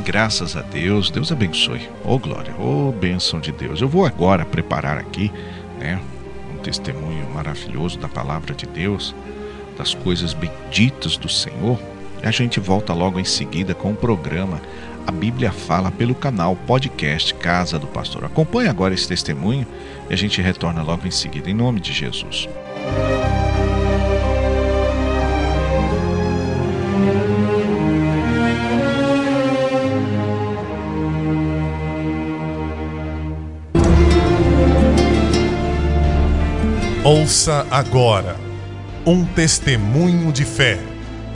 Graças 0.07 0.55
a 0.55 0.61
Deus. 0.61 1.11
Deus 1.11 1.33
abençoe. 1.33 1.89
Oh 2.05 2.17
glória, 2.17 2.55
oh 2.57 2.93
bênção 2.93 3.41
de 3.41 3.51
Deus. 3.51 3.81
Eu 3.81 3.89
vou 3.89 4.05
agora 4.05 4.45
preparar 4.45 4.97
aqui, 4.97 5.29
né, 5.77 5.99
um 6.55 6.59
testemunho 6.59 7.29
maravilhoso 7.33 8.00
da 8.00 8.07
palavra 8.07 8.55
de 8.55 8.65
Deus, 8.65 9.13
das 9.77 9.93
coisas 9.93 10.33
benditas 10.33 11.17
do 11.17 11.27
Senhor. 11.27 11.77
E 12.24 12.25
a 12.25 12.31
gente 12.31 12.57
volta 12.57 12.93
logo 12.93 13.20
em 13.20 13.25
seguida 13.25 13.75
com 13.75 13.91
o 13.91 13.96
programa 13.98 14.61
A 15.05 15.11
Bíblia 15.11 15.51
Fala 15.51 15.91
pelo 15.91 16.15
canal 16.15 16.55
podcast 16.55 17.33
Casa 17.33 17.77
do 17.77 17.87
Pastor. 17.87 18.24
Acompanhe 18.24 18.70
agora 18.70 18.93
esse 18.93 19.09
testemunho 19.09 19.67
e 20.09 20.13
a 20.13 20.17
gente 20.17 20.41
retorna 20.41 20.81
logo 20.81 21.05
em 21.05 21.11
seguida, 21.11 21.50
em 21.50 21.53
nome 21.53 21.81
de 21.81 21.91
Jesus. 21.91 22.48
Ouça 37.07 37.65
agora 37.72 38.35
um 39.05 39.24
testemunho 39.24 40.29
de 40.29 40.43
fé. 40.43 40.77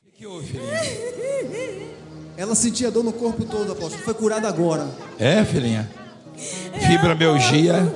O 0.06 0.12
que 0.12 0.28
houve? 0.28 0.60
Ela 2.36 2.54
sentia 2.56 2.92
dor 2.92 3.06
no 3.06 3.14
corpo 3.14 3.46
todo, 3.46 3.72
apóstolo. 3.72 4.04
Foi 4.04 4.14
curada 4.14 4.50
agora. 4.50 4.86
É, 5.18 5.46
filhinha? 5.46 5.90
Fibromialgia. 6.86 7.90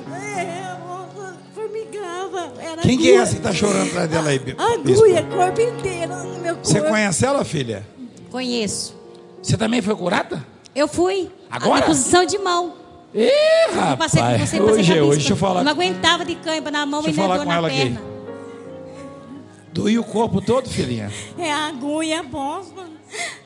formigava. 1.54 2.50
Era 2.62 2.80
Quem 2.80 2.96
que 2.96 3.10
é 3.10 3.16
essa 3.16 3.34
que 3.34 3.42
tá 3.42 3.52
chorando 3.52 3.88
atrás 3.88 4.08
dela 4.08 4.30
aí? 4.30 4.40
Agulha, 4.56 5.22
corpo 5.24 5.60
inteiro 5.60 6.16
no 6.16 6.38
meu 6.38 6.54
corpo. 6.54 6.66
Você 6.66 6.80
conhece 6.80 7.26
ela, 7.26 7.44
filha? 7.44 7.86
Conheço. 8.30 8.96
Você 9.42 9.58
também 9.58 9.82
foi 9.82 9.94
curada? 9.94 10.42
Eu 10.74 10.88
fui. 10.88 11.30
A 11.50 11.56
Agora? 11.56 11.84
posição 11.84 12.24
de 12.24 12.38
mão. 12.38 12.85
Ih, 13.16 13.96
passei 13.96 14.20
rapaz. 14.20 14.40
você, 14.40 14.58
passei 14.58 14.60
Hoje 14.60 14.98
é 14.98 15.02
hoje. 15.02 15.18
Deixa 15.18 15.32
eu 15.32 15.36
falar. 15.36 15.64
Não 15.64 15.72
aguentava 15.72 16.24
de 16.24 16.34
cãibra 16.36 16.70
na 16.70 16.84
mão 16.84 17.02
e 17.06 17.12
falar 17.12 17.38
dor 17.38 17.46
na 17.46 17.54
ela 17.54 17.68
aqui. 17.68 17.76
perna. 17.78 18.00
Doía 19.72 20.00
o 20.00 20.04
corpo 20.04 20.40
todo, 20.40 20.68
filhinha. 20.68 21.10
É 21.38 21.50
a 21.52 21.66
agulha, 21.68 22.22
bosta. 22.22 22.84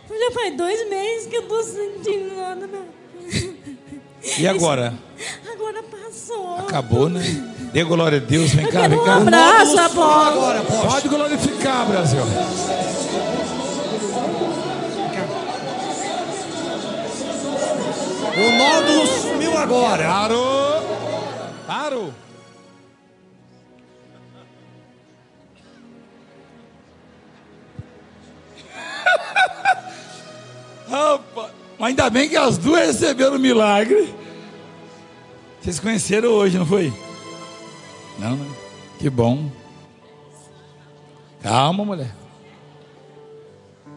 Já 0.08 0.30
faz 0.32 0.56
dois 0.56 0.88
meses 0.90 1.26
que 1.28 1.36
eu 1.36 1.42
tô 1.42 1.62
sentindo 1.62 2.36
nada. 2.36 2.66
né? 2.66 2.80
E 4.38 4.46
agora? 4.46 4.94
Agora 5.52 5.82
passou. 5.84 6.56
Acabou, 6.58 7.08
né? 7.08 7.22
Dê 7.72 7.84
glória 7.84 8.18
a 8.18 8.20
Deus. 8.20 8.50
Vem 8.52 8.66
cá, 8.66 8.88
vem 8.88 8.98
um 8.98 9.04
cá. 9.04 9.16
abraço. 9.16 9.78
Agora, 9.78 10.60
apóstolo. 10.60 10.90
Pode 10.90 11.08
glorificar, 11.08 11.86
Brasil. 11.86 12.20
O 18.40 18.50
nódulo 18.52 19.06
sumiu 19.06 19.56
agora. 19.56 20.04
Parou! 20.04 20.82
Parou! 21.66 22.14
Mas 31.78 31.88
ainda 31.90 32.10
bem 32.10 32.28
que 32.28 32.36
as 32.36 32.58
duas 32.58 32.86
receberam 32.86 33.36
o 33.36 33.38
milagre. 33.38 34.14
Vocês 35.60 35.78
conheceram 35.78 36.30
hoje, 36.30 36.58
não 36.58 36.66
foi? 36.66 36.92
Não, 38.18 38.36
né? 38.36 38.46
Que 38.98 39.08
bom. 39.10 39.50
Calma, 41.42 41.84
mulher. 41.84 42.14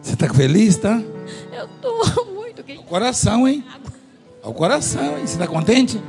Você 0.02 0.16
tá 0.16 0.32
feliz, 0.32 0.76
tá? 0.76 1.00
Eu 1.52 1.68
tô 1.80 2.24
muito 2.32 2.62
o 2.62 2.82
coração, 2.84 3.48
hein? 3.48 3.64
É 3.74 4.03
o 4.44 4.54
coração, 4.54 5.18
hein? 5.18 5.26
Você 5.26 5.38
tá 5.38 5.46
contente? 5.46 6.00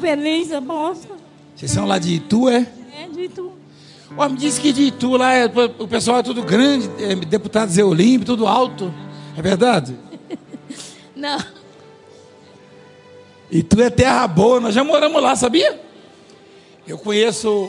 feliz, 0.00 0.50
apóstolo. 0.50 1.20
Vocês 1.54 1.70
são 1.70 1.86
lá 1.86 1.98
de 1.98 2.14
Itu, 2.14 2.48
é? 2.48 2.66
É 2.98 3.06
de 3.06 3.28
tudo. 3.28 3.52
Ó, 4.16 4.28
me 4.28 4.36
disse 4.36 4.60
que 4.60 4.72
de 4.72 4.84
Itu 4.84 5.16
lá 5.16 5.34
é- 5.34 5.46
o 5.78 5.86
pessoal 5.86 6.18
é 6.18 6.22
tudo 6.22 6.42
grande, 6.42 6.90
é, 6.98 7.14
deputado 7.14 7.70
Zé 7.70 7.84
Olímpio, 7.84 8.24
tudo 8.26 8.46
alto. 8.46 8.92
É 9.36 9.42
verdade? 9.42 9.94
Não. 11.14 11.38
Itu 13.50 13.80
é 13.82 13.90
terra 13.90 14.26
boa, 14.26 14.58
nós 14.60 14.74
já 14.74 14.82
moramos 14.82 15.22
lá, 15.22 15.36
sabia? 15.36 15.78
Eu 16.86 16.96
conheço 16.98 17.68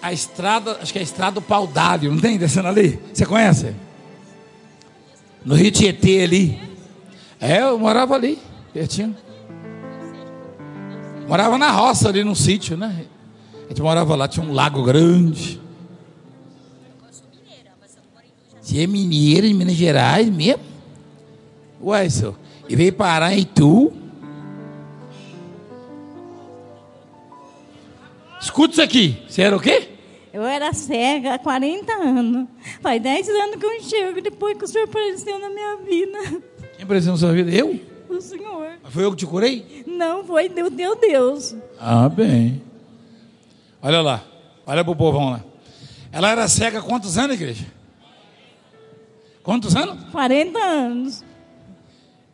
a 0.00 0.12
estrada, 0.12 0.78
acho 0.80 0.92
que 0.92 0.98
é 0.98 1.02
a 1.02 1.04
estrada 1.04 1.32
do 1.32 1.42
Pau 1.42 1.66
d'Alho, 1.66 2.10
não 2.10 2.20
tem? 2.20 2.38
Descendo 2.38 2.68
ali? 2.68 2.98
Você 3.12 3.26
conhece? 3.26 3.74
No 5.44 5.54
Rio 5.54 5.70
Tietê 5.70 6.22
ali. 6.22 6.60
É, 7.40 7.62
eu 7.62 7.78
morava 7.78 8.14
ali, 8.14 8.38
pertinho. 8.72 9.16
Morava 11.28 11.56
na 11.56 11.70
roça 11.70 12.08
ali 12.08 12.24
num 12.24 12.34
sítio, 12.34 12.76
né? 12.76 13.06
A 13.64 13.68
gente 13.68 13.82
morava 13.82 14.14
lá, 14.16 14.26
tinha 14.26 14.44
um 14.44 14.52
lago 14.52 14.82
grande. 14.82 15.60
Você 18.60 18.82
é 18.82 18.86
mineiro 18.86 19.46
de 19.46 19.54
Minas 19.54 19.74
Gerais 19.74 20.28
mesmo? 20.28 20.62
Ué, 21.82 22.08
senhor. 22.08 22.36
E 22.68 22.76
veio 22.76 22.92
parar 22.92 23.32
em 23.32 23.40
Itu. 23.40 23.92
Escuta 28.40 28.72
isso 28.72 28.82
aqui. 28.82 29.22
Você 29.28 29.42
era 29.42 29.56
o 29.56 29.60
quê? 29.60 29.88
Eu 30.32 30.44
era 30.44 30.72
cega 30.72 31.34
há 31.34 31.38
40 31.38 31.92
anos. 31.92 32.48
Faz 32.80 33.02
10 33.02 33.28
anos 33.28 33.56
que 33.56 33.66
eu 33.66 33.72
enxergo 33.74 34.20
depois 34.22 34.56
que 34.56 34.64
o 34.64 34.68
senhor 34.68 34.84
apareceu 34.84 35.38
na 35.38 35.50
minha 35.50 35.76
vida. 35.76 36.42
Quem 36.76 36.84
apareceu 36.84 37.12
na 37.12 37.18
sua 37.18 37.32
vida? 37.32 37.50
Eu? 37.50 37.91
Foi 38.90 39.04
eu 39.04 39.10
que 39.10 39.16
te 39.16 39.26
curei? 39.26 39.84
Não 39.86 40.24
foi 40.24 40.48
Deus, 40.48 40.70
deu 40.70 40.96
Deus. 40.96 41.54
Ah, 41.78 42.08
bem. 42.08 42.62
Olha 43.80 44.00
lá. 44.00 44.24
Olha 44.66 44.84
pro 44.84 44.94
povão 44.94 45.30
lá. 45.30 45.44
Ela 46.12 46.30
era 46.30 46.46
cega 46.48 46.78
há 46.78 46.82
quantos 46.82 47.16
anos, 47.16 47.36
igreja? 47.36 47.66
Quantos 49.42 49.74
anos? 49.74 49.98
40 50.10 50.58
anos. 50.58 51.24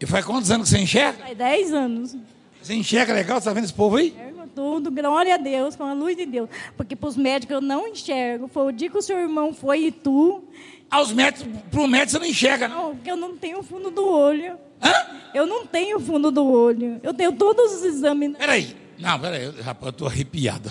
E 0.01 0.07
faz 0.07 0.25
quantos 0.25 0.51
anos 0.51 0.69
que 0.69 0.77
você 0.77 0.83
enxerga? 0.83 1.19
Faz 1.25 1.37
10 1.39 1.73
anos. 1.73 2.17
Você 2.63 2.75
enxerga 2.75 3.15
legal? 3.15 3.41
Você 3.41 3.49
tá 3.49 3.53
vendo 3.53 3.65
esse 3.65 3.73
povo 3.73 3.97
aí? 3.97 4.09
Enxergo 4.09 4.49
tudo, 4.55 4.91
glória 4.91 5.35
a 5.35 5.39
Deus, 5.39 5.77
com 5.77 5.85
a 5.85 5.93
luz 5.93 6.17
de 6.17 6.27
Deus. 6.27 6.49
Porque 6.77 6.97
para 6.97 7.09
os 7.09 7.17
médicos 7.17 7.55
eu 7.55 7.61
não 7.61 7.87
enxergo. 7.87 8.49
Foi 8.49 8.67
o 8.67 8.73
dia 8.73 8.91
que 8.91 8.99
o 8.99 9.03
seu 9.03 9.19
irmão 9.19 9.55
foi 9.55 9.87
e 9.87 9.93
tu. 9.93 10.43
Aos 10.91 11.13
médicos, 11.13 11.47
pro 11.71 11.87
médico 11.87 12.13
você 12.13 12.19
não 12.19 12.27
enxerga, 12.27 12.67
não. 12.69 12.89
Não, 12.89 12.97
porque 12.97 13.11
eu 13.11 13.17
não 13.17 13.37
tenho 13.37 13.63
fundo 13.63 13.91
do 13.91 14.09
olho. 14.09 14.55
Hã? 14.83 14.93
Eu 15.35 15.47
não 15.47 15.67
tenho 15.67 16.01
fundo 16.01 16.31
do 16.31 16.47
olho. 16.51 16.99
Eu 17.03 17.13
tenho 17.13 17.33
todos 17.33 17.75
os 17.75 17.85
exames. 17.85 18.37
Peraí. 18.39 18.75
Não, 18.99 19.19
peraí. 19.21 19.51
Rapaz, 19.61 19.87
eu 19.89 19.93
tô 19.93 20.07
arrepiado. 20.07 20.71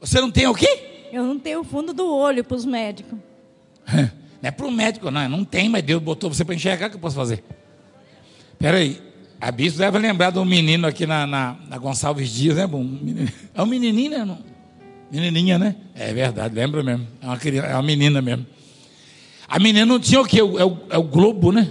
Você 0.00 0.20
não 0.20 0.30
tem 0.30 0.46
o 0.46 0.54
quê? 0.54 1.08
Eu 1.12 1.24
não 1.24 1.38
tenho 1.38 1.64
fundo 1.64 1.92
do 1.92 2.06
olho 2.14 2.44
para 2.44 2.56
os 2.56 2.64
médicos. 2.64 3.18
Não 3.92 4.48
é 4.48 4.50
pro 4.50 4.70
médico, 4.70 5.10
não. 5.10 5.28
Não 5.28 5.44
tem, 5.44 5.68
mas 5.68 5.82
Deus 5.82 6.00
botou 6.00 6.32
você 6.32 6.44
para 6.44 6.54
enxergar. 6.54 6.86
O 6.86 6.90
que 6.90 6.96
eu 6.96 7.00
posso 7.00 7.16
fazer? 7.16 7.42
Peraí. 8.58 9.00
A 9.40 9.50
bispo 9.50 9.78
deve 9.78 9.98
lembrar 9.98 10.30
de 10.30 10.38
um 10.38 10.44
menino 10.44 10.86
aqui 10.86 11.06
na, 11.06 11.26
na, 11.26 11.56
na 11.68 11.78
Gonçalves 11.78 12.28
Dias, 12.30 12.56
né? 12.56 12.66
Um 12.66 12.84
menino- 12.84 13.28
É 13.54 13.62
um 13.62 13.66
menininho, 13.66 14.24
né? 14.26 14.38
Menininha, 15.10 15.58
né? 15.58 15.74
É 15.94 16.12
verdade, 16.12 16.54
lembra 16.54 16.82
mesmo. 16.82 17.06
É 17.22 17.26
uma, 17.26 17.36
criança, 17.38 17.66
é 17.68 17.74
uma 17.74 17.82
menina 17.82 18.20
mesmo. 18.22 18.46
A 19.50 19.58
menina 19.58 19.84
não 19.84 19.98
tinha 19.98 20.20
o 20.20 20.24
quê? 20.24 20.40
O- 20.40 20.58
É 20.58 20.64
o, 20.64 20.78
é 20.90 20.96
o 20.98 21.02
globo, 21.02 21.50
né? 21.52 21.68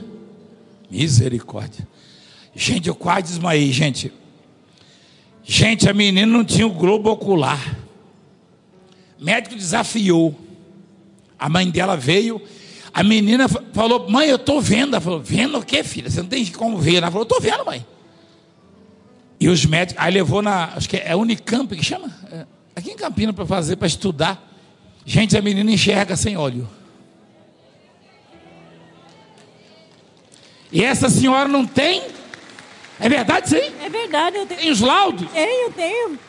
Misericórdia. 0.92 1.88
Gente, 2.54 2.90
eu 2.90 2.96
quase 2.96 3.24
desmaiei, 3.28 3.72
gente. 3.72 4.12
Gente, 5.44 5.90
a 5.90 5.94
menina 5.94 6.28
não 6.28 6.44
tinha 6.44 6.68
o 6.68 6.72
globo 6.74 7.10
ocular. 7.10 7.78
médico 9.20 9.56
desafiou. 9.56 10.36
A 11.38 11.48
mãe 11.48 11.70
dela 11.70 11.96
veio. 11.96 12.42
A 12.94 13.04
menina 13.04 13.48
fa- 13.48 13.64
falou: 13.72 14.10
Mãe, 14.10 14.28
eu 14.30 14.36
estou 14.36 14.60
vendo. 14.62 14.90
Ela 14.96 15.02
falou: 15.02 15.22
Vendo 15.22 15.58
o 15.58 15.64
quê, 15.66 15.84
filha? 15.84 16.10
Você 16.10 16.22
não 16.22 16.28
tem 16.30 16.46
como 16.48 16.78
ver. 16.78 16.96
Ela 16.96 17.10
falou: 17.10 17.24
Estou 17.24 17.40
vendo, 17.40 17.66
mãe. 17.66 17.86
E 19.40 19.48
os 19.48 19.66
médicos. 19.66 20.04
Aí 20.04 20.14
levou 20.14 20.42
na. 20.42 20.74
Acho 20.76 20.90
que 20.90 20.98
é 20.98 21.16
Unicamp 21.16 21.74
que 21.76 21.84
chama? 21.86 22.12
É, 22.32 22.46
aqui 22.76 22.92
em 22.92 22.96
Campinas 22.98 23.34
para 23.34 23.46
fazer, 23.46 23.78
para 23.78 23.88
estudar. 23.88 24.46
Gente, 25.06 25.38
a 25.38 25.42
menina 25.42 25.72
enxerga 25.72 26.16
sem 26.18 26.36
olho. 26.36 26.68
E 30.72 30.84
essa 30.84 31.10
senhora 31.10 31.48
não 31.48 31.66
tem? 31.66 32.04
É 33.00 33.08
verdade 33.10 33.48
isso 33.48 33.56
aí? 33.56 33.76
É 33.84 33.90
verdade, 33.90 34.38
eu 34.38 34.46
tenho. 34.46 34.60
Tem 34.60 34.72
os 34.72 34.82
laudos? 34.82 35.30
Tenho, 35.32 35.68
eu 35.68 35.74
tenho. 35.74 36.20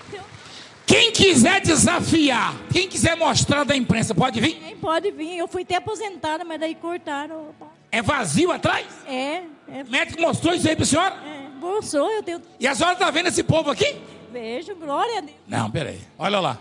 Quem 0.86 1.12
quiser 1.12 1.60
desafiar, 1.60 2.54
quem 2.72 2.88
quiser 2.88 3.16
mostrar 3.16 3.64
da 3.64 3.76
imprensa, 3.76 4.12
pode 4.14 4.40
vir? 4.40 4.76
Pode 4.80 5.10
vir. 5.12 5.38
Eu 5.38 5.46
fui 5.46 5.62
até 5.62 5.76
aposentada, 5.76 6.44
mas 6.44 6.58
daí 6.58 6.74
cortaram. 6.74 7.54
É 7.92 8.02
vazio 8.02 8.50
atrás? 8.50 8.86
É, 9.06 9.42
é, 9.68 9.82
O 9.86 9.90
médico 9.90 10.20
mostrou 10.20 10.52
isso 10.54 10.68
aí 10.68 10.74
para 10.74 10.82
a 10.84 10.86
senhora? 10.86 11.14
é. 11.26 11.40
Gostou, 11.60 12.10
eu 12.10 12.22
tenho. 12.22 12.40
E 12.58 12.66
a 12.66 12.74
senhora 12.74 12.94
está 12.94 13.10
vendo 13.10 13.26
esse 13.26 13.42
povo 13.42 13.70
aqui? 13.70 13.94
Beijo, 14.32 14.74
glória 14.76 15.18
a 15.18 15.20
Deus. 15.20 15.36
Não, 15.46 15.70
peraí. 15.70 16.00
Olha 16.18 16.40
lá. 16.40 16.58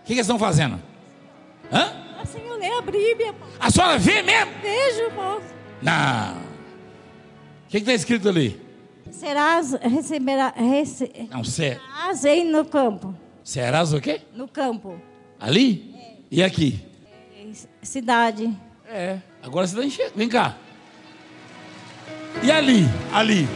que, 0.00 0.06
que 0.06 0.12
eles 0.14 0.20
estão 0.26 0.38
fazendo? 0.38 0.80
Hã? 1.70 1.92
Assim 2.22 2.40
eu 2.46 2.56
leio 2.58 2.78
a 2.78 2.82
Bíblia. 2.82 3.34
A 3.60 3.70
senhora 3.70 3.98
vê 3.98 4.22
mesmo? 4.22 4.52
Beijo, 4.62 5.10
moço. 5.14 5.54
Não. 5.84 6.38
O 7.66 7.68
que 7.68 7.76
está 7.78 7.92
escrito 7.92 8.28
ali? 8.28 8.60
Serás, 9.10 9.72
receberá, 9.74 10.52
rece, 10.56 11.10
Não, 11.30 11.44
cé. 11.44 11.78
serás 12.14 12.46
no 12.46 12.64
campo. 12.64 13.14
Serás 13.44 13.92
o 13.92 14.00
quê? 14.00 14.22
No 14.34 14.48
campo. 14.48 14.98
Ali? 15.38 15.94
E 16.30 16.42
aqui? 16.42 16.80
Cidade. 17.82 18.50
É. 18.88 19.18
Agora 19.42 19.66
você 19.66 19.74
está 19.74 19.86
enxergando. 19.86 20.16
Vem 20.16 20.28
cá. 20.28 20.56
E 22.42 22.50
ali? 22.50 22.84
Ali. 23.12 23.46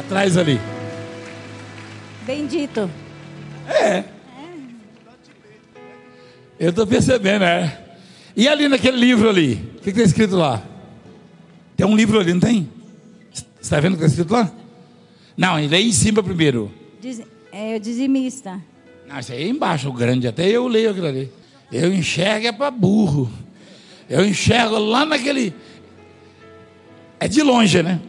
Atrás 0.00 0.36
ali. 0.36 0.60
Bendito. 2.26 2.90
Eu 6.58 6.70
estou 6.70 6.86
percebendo, 6.86 7.44
é. 7.44 7.96
E 8.36 8.48
ali 8.48 8.68
naquele 8.68 8.96
livro 8.96 9.28
ali? 9.28 9.54
O 9.76 9.80
que 9.80 9.90
está 9.90 10.02
escrito 10.02 10.36
lá? 10.36 10.62
Tem 11.82 11.90
um 11.90 11.96
livro 11.96 12.20
ali, 12.20 12.32
não 12.32 12.38
tem? 12.38 12.70
Você 13.32 13.44
está 13.60 13.80
vendo 13.80 13.94
o 13.94 13.98
que 13.98 14.04
está 14.04 14.22
escrito 14.22 14.32
lá? 14.32 14.52
Não, 15.36 15.58
e 15.58 15.74
aí 15.74 15.88
em 15.88 15.92
cima 15.92 16.22
primeiro. 16.22 16.70
Diz, 17.00 17.20
é 17.50 17.74
o 17.74 17.80
dizimista. 17.80 18.62
Não, 19.08 19.18
isso 19.18 19.32
aí 19.32 19.42
é 19.42 19.48
embaixo, 19.48 19.88
o 19.88 19.92
grande. 19.92 20.28
Até 20.28 20.48
eu 20.48 20.68
leio 20.68 20.92
aquilo 20.92 21.08
ali. 21.08 21.32
Eu 21.72 21.92
enxergo 21.92 22.46
é 22.46 22.52
para 22.52 22.70
burro. 22.70 23.28
Eu 24.08 24.24
enxergo 24.24 24.78
lá 24.78 25.04
naquele. 25.04 25.52
É 27.18 27.26
de 27.26 27.42
longe, 27.42 27.82
né? 27.82 28.00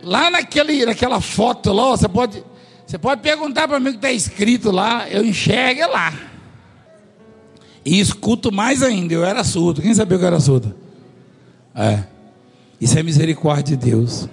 Lá 0.00 0.30
naquele, 0.30 0.86
naquela 0.86 1.20
foto 1.20 1.72
lá, 1.72 1.88
você 1.88 2.08
pode, 2.08 2.44
você 2.86 2.96
pode 2.96 3.22
perguntar 3.22 3.66
para 3.66 3.80
mim 3.80 3.88
o 3.88 3.90
que 3.90 3.98
está 3.98 4.12
escrito 4.12 4.70
lá. 4.70 5.10
Eu 5.10 5.24
enxergo 5.24 5.80
é 5.80 5.86
lá. 5.88 6.14
E 7.84 7.98
escuto 7.98 8.52
mais 8.52 8.84
ainda. 8.84 9.12
Eu 9.14 9.24
era 9.24 9.42
surdo. 9.42 9.82
Quem 9.82 9.92
sabia 9.92 10.16
que 10.16 10.22
eu 10.22 10.28
era 10.28 10.38
surdo? 10.38 10.72
É. 11.74 12.13
Isso 12.80 12.98
é 12.98 13.02
misericórdia 13.02 13.76
de 13.76 13.90
Deus. 13.90 14.28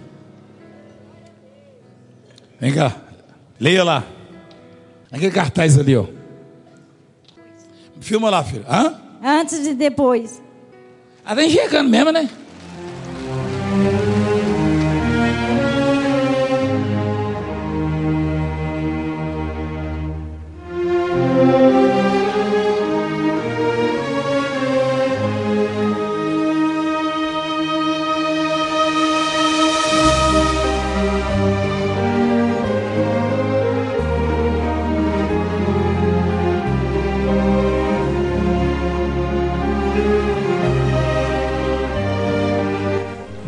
Vem 2.59 2.73
cá, 2.73 2.95
leia 3.59 3.83
lá. 3.83 4.03
Aquele 5.11 5.31
cartaz 5.31 5.77
ali, 5.77 5.95
ó. 5.95 6.05
Filma 7.99 8.29
lá, 8.29 8.43
filho. 8.43 8.65
Hã? 8.67 8.99
Antes 9.23 9.65
e 9.67 9.73
depois. 9.73 10.41
Ah, 11.23 11.35
tá 11.35 11.43
enxergando 11.43 11.89
mesmo, 11.89 12.11
né? 12.11 12.29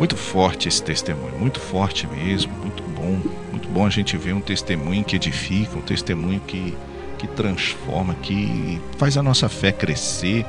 Muito 0.04 0.18
forte 0.18 0.68
esse 0.68 0.82
testemunho, 0.82 1.34
muito 1.38 1.58
forte 1.58 2.06
mesmo, 2.06 2.52
muito 2.58 2.82
bom. 2.82 3.18
Muito 3.50 3.66
bom 3.70 3.86
a 3.86 3.88
gente 3.88 4.18
ver 4.18 4.34
um 4.34 4.40
testemunho 4.42 5.02
que 5.02 5.16
edifica, 5.16 5.78
um 5.78 5.80
testemunho 5.80 6.40
que, 6.40 6.76
que 7.16 7.26
transforma, 7.26 8.14
que 8.16 8.78
faz 8.98 9.16
a 9.16 9.22
nossa 9.22 9.48
fé 9.48 9.72
crescer, 9.72 10.44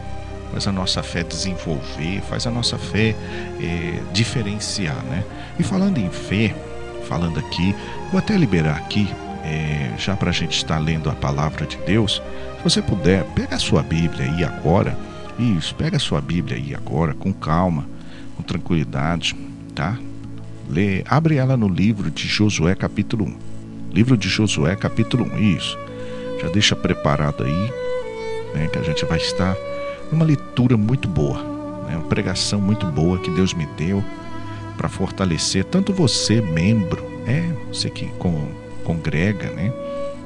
faz 0.51 0.67
a 0.67 0.73
nossa 0.73 1.01
fé 1.01 1.23
desenvolver, 1.23 2.21
faz 2.29 2.45
a 2.45 2.51
nossa 2.51 2.77
fé 2.77 3.15
eh, 3.61 4.01
diferenciar, 4.11 5.01
né? 5.05 5.23
E 5.57 5.63
falando 5.63 5.99
em 5.99 6.09
fé, 6.09 6.53
falando 7.07 7.39
aqui, 7.39 7.73
vou 8.11 8.19
até 8.19 8.35
liberar 8.35 8.75
aqui, 8.75 9.09
eh, 9.45 9.93
já 9.97 10.17
para 10.17 10.31
a 10.31 10.33
gente 10.33 10.57
estar 10.57 10.79
lendo 10.79 11.09
a 11.09 11.13
palavra 11.13 11.65
de 11.65 11.77
Deus. 11.77 12.21
Se 12.57 12.61
você 12.61 12.81
puder, 12.81 13.23
pega 13.33 13.55
a 13.55 13.59
sua 13.59 13.81
Bíblia 13.81 14.25
aí 14.29 14.43
agora. 14.43 14.97
Isso, 15.39 15.73
pega 15.75 15.95
a 15.95 15.99
sua 15.99 16.19
Bíblia 16.19 16.57
aí 16.57 16.75
agora, 16.75 17.13
com 17.13 17.31
calma 17.31 17.94
com 18.35 18.43
tranquilidade, 18.43 19.35
tá? 19.73 19.97
Lê, 20.69 21.03
abre 21.07 21.37
ela 21.37 21.55
no 21.55 21.67
livro 21.67 22.09
de 22.09 22.27
Josué 22.27 22.75
capítulo 22.75 23.25
1. 23.25 23.37
Livro 23.91 24.17
de 24.17 24.27
Josué 24.27 24.75
capítulo 24.75 25.25
1, 25.25 25.37
isso. 25.55 25.77
Já 26.41 26.49
deixa 26.49 26.75
preparado 26.75 27.43
aí, 27.43 27.73
né, 28.53 28.67
que 28.67 28.79
a 28.79 28.83
gente 28.83 29.05
vai 29.05 29.17
estar 29.17 29.55
numa 30.11 30.25
leitura 30.25 30.75
muito 30.75 31.07
boa, 31.07 31.41
né, 31.87 31.95
uma 31.95 32.07
pregação 32.07 32.59
muito 32.59 32.85
boa 32.87 33.19
que 33.19 33.29
Deus 33.31 33.53
me 33.53 33.65
deu 33.77 34.03
para 34.75 34.89
fortalecer 34.89 35.63
tanto 35.63 35.93
você, 35.93 36.41
membro, 36.41 37.03
é, 37.25 37.49
você 37.71 37.89
que 37.89 38.07
con 38.19 38.49
congrega, 38.83 39.49
né, 39.51 39.73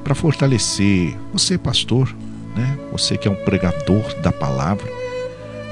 para 0.04 0.14
fortalecer 0.14 1.16
você, 1.32 1.56
pastor, 1.56 2.14
né, 2.54 2.78
você 2.92 3.16
que 3.16 3.28
é 3.28 3.30
um 3.30 3.44
pregador 3.44 4.14
da 4.20 4.32
palavra. 4.32 4.90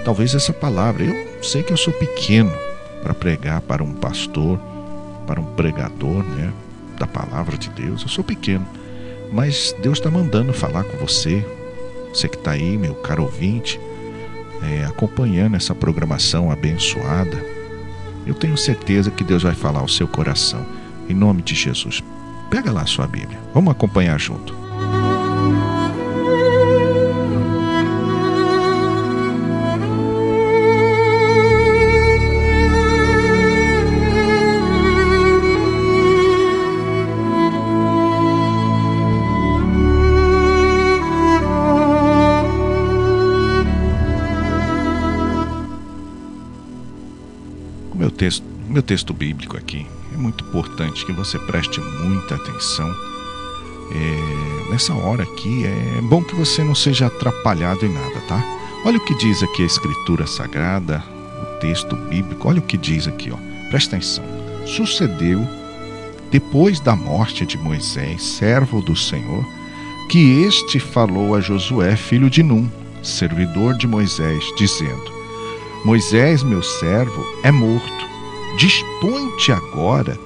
Talvez 0.05 0.35
essa 0.35 0.53
palavra, 0.53 1.05
eu 1.05 1.28
sei 1.43 1.63
que 1.63 1.73
eu 1.73 1.77
sou 1.77 1.93
pequeno 1.93 2.53
para 3.03 3.15
pregar 3.15 3.61
para 3.61 3.83
um 3.83 3.93
pastor, 3.93 4.59
para 5.27 5.41
um 5.41 5.45
pregador, 5.55 6.23
né, 6.25 6.53
da 6.99 7.07
palavra 7.07 7.57
de 7.57 7.71
Deus. 7.71 8.03
Eu 8.03 8.09
sou 8.09 8.25
pequeno, 8.25 8.67
mas 9.33 9.75
Deus 9.81 9.99
está 9.99 10.11
mandando 10.11 10.53
falar 10.53 10.85
com 10.85 10.97
você, 10.99 11.45
você 12.13 12.29
que 12.29 12.37
está 12.37 12.53
aí, 12.53 12.77
meu 12.77 12.95
caro 12.95 13.23
ouvinte, 13.23 13.81
é, 14.63 14.85
acompanhando 14.85 15.57
essa 15.57 15.75
programação 15.75 16.51
abençoada. 16.51 17.45
Eu 18.27 18.35
tenho 18.35 18.57
certeza 18.57 19.11
que 19.11 19.25
Deus 19.25 19.43
vai 19.43 19.55
falar 19.55 19.81
ao 19.81 19.89
seu 19.89 20.09
coração, 20.09 20.67
em 21.09 21.15
nome 21.15 21.43
de 21.43 21.55
Jesus. 21.55 22.03
Pega 22.51 22.73
lá 22.73 22.83
a 22.83 22.87
sua 22.87 23.07
Bíblia, 23.07 23.39
vamos 23.55 23.71
acompanhar 23.71 24.19
junto. 24.19 24.68
Meu 47.99 48.13
texto, 48.13 48.45
meu 48.69 48.83
texto 48.83 49.13
bíblico 49.13 49.57
aqui 49.57 49.85
é 50.15 50.17
muito 50.17 50.45
importante 50.45 51.05
que 51.05 51.13
você 51.13 51.37
preste 51.41 51.81
muita 51.81 52.37
atenção. 52.37 52.89
É, 53.91 54.71
nessa 54.71 54.95
hora 54.95 55.25
aqui 55.25 55.67
é 55.67 56.01
bom 56.03 56.23
que 56.23 56.37
você 56.37 56.63
não 56.63 56.75
seja 56.75 57.07
atrapalhado 57.07 57.85
em 57.85 57.93
nada, 57.93 58.21
tá? 58.29 58.41
Olha 58.85 58.99
o 58.99 59.05
que 59.05 59.15
diz 59.17 59.43
aqui 59.43 59.63
a 59.63 59.67
Escritura 59.67 60.27
Sagrada, 60.27 61.03
o 61.43 61.61
texto 61.61 61.97
bíblico. 61.97 62.49
Olha 62.49 62.61
o 62.61 62.63
que 62.63 62.79
diz 62.79 63.09
aqui, 63.09 63.33
ó. 63.33 63.37
Presta 63.69 63.97
atenção. 63.97 64.25
Sucedeu 64.65 65.45
depois 66.31 66.79
da 66.79 66.95
morte 66.95 67.45
de 67.45 67.59
Moisés, 67.59 68.23
servo 68.23 68.81
do 68.81 68.95
Senhor, 68.95 69.45
que 70.09 70.43
este 70.43 70.79
falou 70.79 71.35
a 71.35 71.41
Josué, 71.41 71.97
filho 71.97 72.31
de 72.31 72.43
Num, 72.43 72.71
servidor 73.03 73.75
de 73.75 73.89
Moisés, 73.89 74.45
dizendo: 74.57 75.18
Moisés, 75.85 76.43
meu 76.43 76.63
servo, 76.63 77.25
é 77.43 77.51
morto. 77.51 78.09
Dispõe-te 78.57 79.53
agora, 79.53 80.19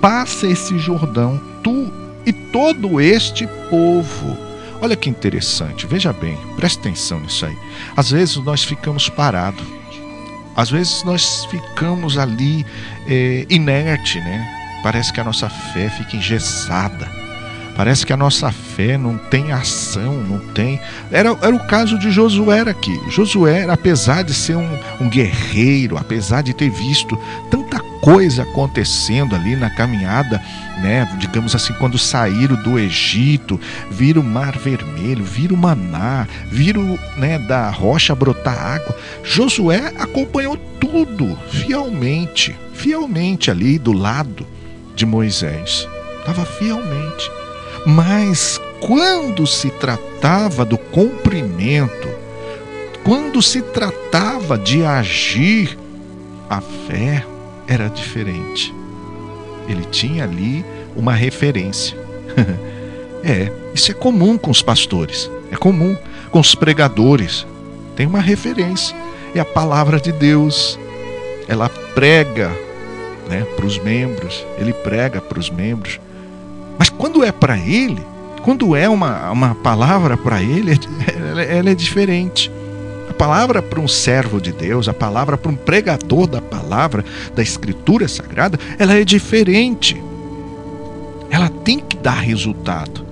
passa 0.00 0.46
esse 0.46 0.78
Jordão, 0.78 1.40
tu 1.62 1.92
e 2.26 2.32
todo 2.32 3.00
este 3.00 3.46
povo. 3.68 4.36
Olha 4.80 4.96
que 4.96 5.08
interessante, 5.08 5.86
veja 5.86 6.12
bem, 6.12 6.36
preste 6.56 6.78
atenção 6.78 7.20
nisso 7.20 7.46
aí. 7.46 7.56
Às 7.96 8.10
vezes 8.10 8.36
nós 8.36 8.64
ficamos 8.64 9.08
parados, 9.08 9.64
às 10.56 10.70
vezes 10.70 11.02
nós 11.04 11.44
ficamos 11.46 12.18
ali 12.18 12.64
é, 13.06 13.46
inerte, 13.48 14.18
né? 14.20 14.46
Parece 14.82 15.12
que 15.12 15.20
a 15.20 15.24
nossa 15.24 15.48
fé 15.48 15.88
fica 15.90 16.16
engessada. 16.16 17.23
Parece 17.76 18.06
que 18.06 18.12
a 18.12 18.16
nossa 18.16 18.52
fé 18.52 18.96
não 18.96 19.18
tem 19.18 19.52
ação, 19.52 20.14
não 20.14 20.38
tem. 20.38 20.80
Era, 21.10 21.36
era 21.42 21.54
o 21.54 21.66
caso 21.66 21.98
de 21.98 22.10
Josué 22.10 22.60
aqui. 22.60 22.98
Josué, 23.10 23.66
apesar 23.68 24.22
de 24.22 24.32
ser 24.32 24.56
um, 24.56 24.78
um 25.00 25.08
guerreiro, 25.08 25.98
apesar 25.98 26.42
de 26.42 26.54
ter 26.54 26.70
visto 26.70 27.18
tanta 27.50 27.80
coisa 28.00 28.42
acontecendo 28.42 29.34
ali 29.34 29.56
na 29.56 29.70
caminhada, 29.70 30.40
né? 30.82 31.08
Digamos 31.18 31.54
assim, 31.54 31.72
quando 31.74 31.98
saíram 31.98 32.54
do 32.62 32.78
Egito, 32.78 33.60
viram 33.90 34.22
o 34.22 34.24
mar 34.24 34.56
vermelho, 34.56 35.24
viram 35.24 35.56
o 35.56 35.58
maná, 35.58 36.28
viram 36.46 36.98
né, 37.16 37.38
da 37.38 37.70
rocha 37.70 38.14
brotar 38.14 38.56
água. 38.56 38.96
Josué 39.24 39.92
acompanhou 39.98 40.56
tudo 40.78 41.36
fielmente, 41.50 42.54
fielmente 42.72 43.50
ali 43.50 43.78
do 43.78 43.92
lado 43.92 44.46
de 44.94 45.04
Moisés. 45.04 45.88
Estava 46.20 46.44
fielmente. 46.44 47.43
Mas 47.86 48.60
quando 48.80 49.46
se 49.46 49.70
tratava 49.70 50.64
do 50.64 50.78
cumprimento, 50.78 52.08
quando 53.04 53.42
se 53.42 53.60
tratava 53.60 54.56
de 54.56 54.82
agir, 54.84 55.78
a 56.48 56.60
fé 56.60 57.24
era 57.66 57.88
diferente. 57.88 58.74
Ele 59.68 59.84
tinha 59.84 60.24
ali 60.24 60.64
uma 60.96 61.12
referência. 61.12 61.96
é, 63.22 63.50
isso 63.74 63.90
é 63.90 63.94
comum 63.94 64.38
com 64.38 64.50
os 64.50 64.62
pastores, 64.62 65.30
é 65.50 65.56
comum 65.56 65.96
com 66.30 66.40
os 66.40 66.54
pregadores. 66.54 67.46
Tem 67.96 68.06
uma 68.06 68.20
referência. 68.20 68.96
É 69.34 69.40
a 69.40 69.44
palavra 69.44 70.00
de 70.00 70.12
Deus. 70.12 70.78
Ela 71.48 71.68
prega 71.68 72.50
né, 73.28 73.44
para 73.56 73.66
os 73.66 73.78
membros, 73.78 74.44
ele 74.58 74.72
prega 74.72 75.20
para 75.20 75.38
os 75.38 75.50
membros. 75.50 76.00
Quando 77.04 77.22
é 77.22 77.30
para 77.30 77.58
ele, 77.58 78.00
quando 78.42 78.74
é 78.74 78.88
uma, 78.88 79.30
uma 79.30 79.54
palavra 79.54 80.16
para 80.16 80.42
ele, 80.42 80.72
ela 81.50 81.68
é 81.68 81.74
diferente. 81.74 82.50
A 83.10 83.12
palavra 83.12 83.60
para 83.60 83.78
um 83.78 83.86
servo 83.86 84.40
de 84.40 84.52
Deus, 84.52 84.88
a 84.88 84.94
palavra 84.94 85.36
para 85.36 85.52
um 85.52 85.54
pregador 85.54 86.26
da 86.26 86.40
palavra, 86.40 87.04
da 87.34 87.42
Escritura 87.42 88.08
Sagrada, 88.08 88.58
ela 88.78 88.94
é 88.94 89.04
diferente. 89.04 90.02
Ela 91.28 91.50
tem 91.50 91.78
que 91.78 91.98
dar 91.98 92.20
resultado. 92.20 93.04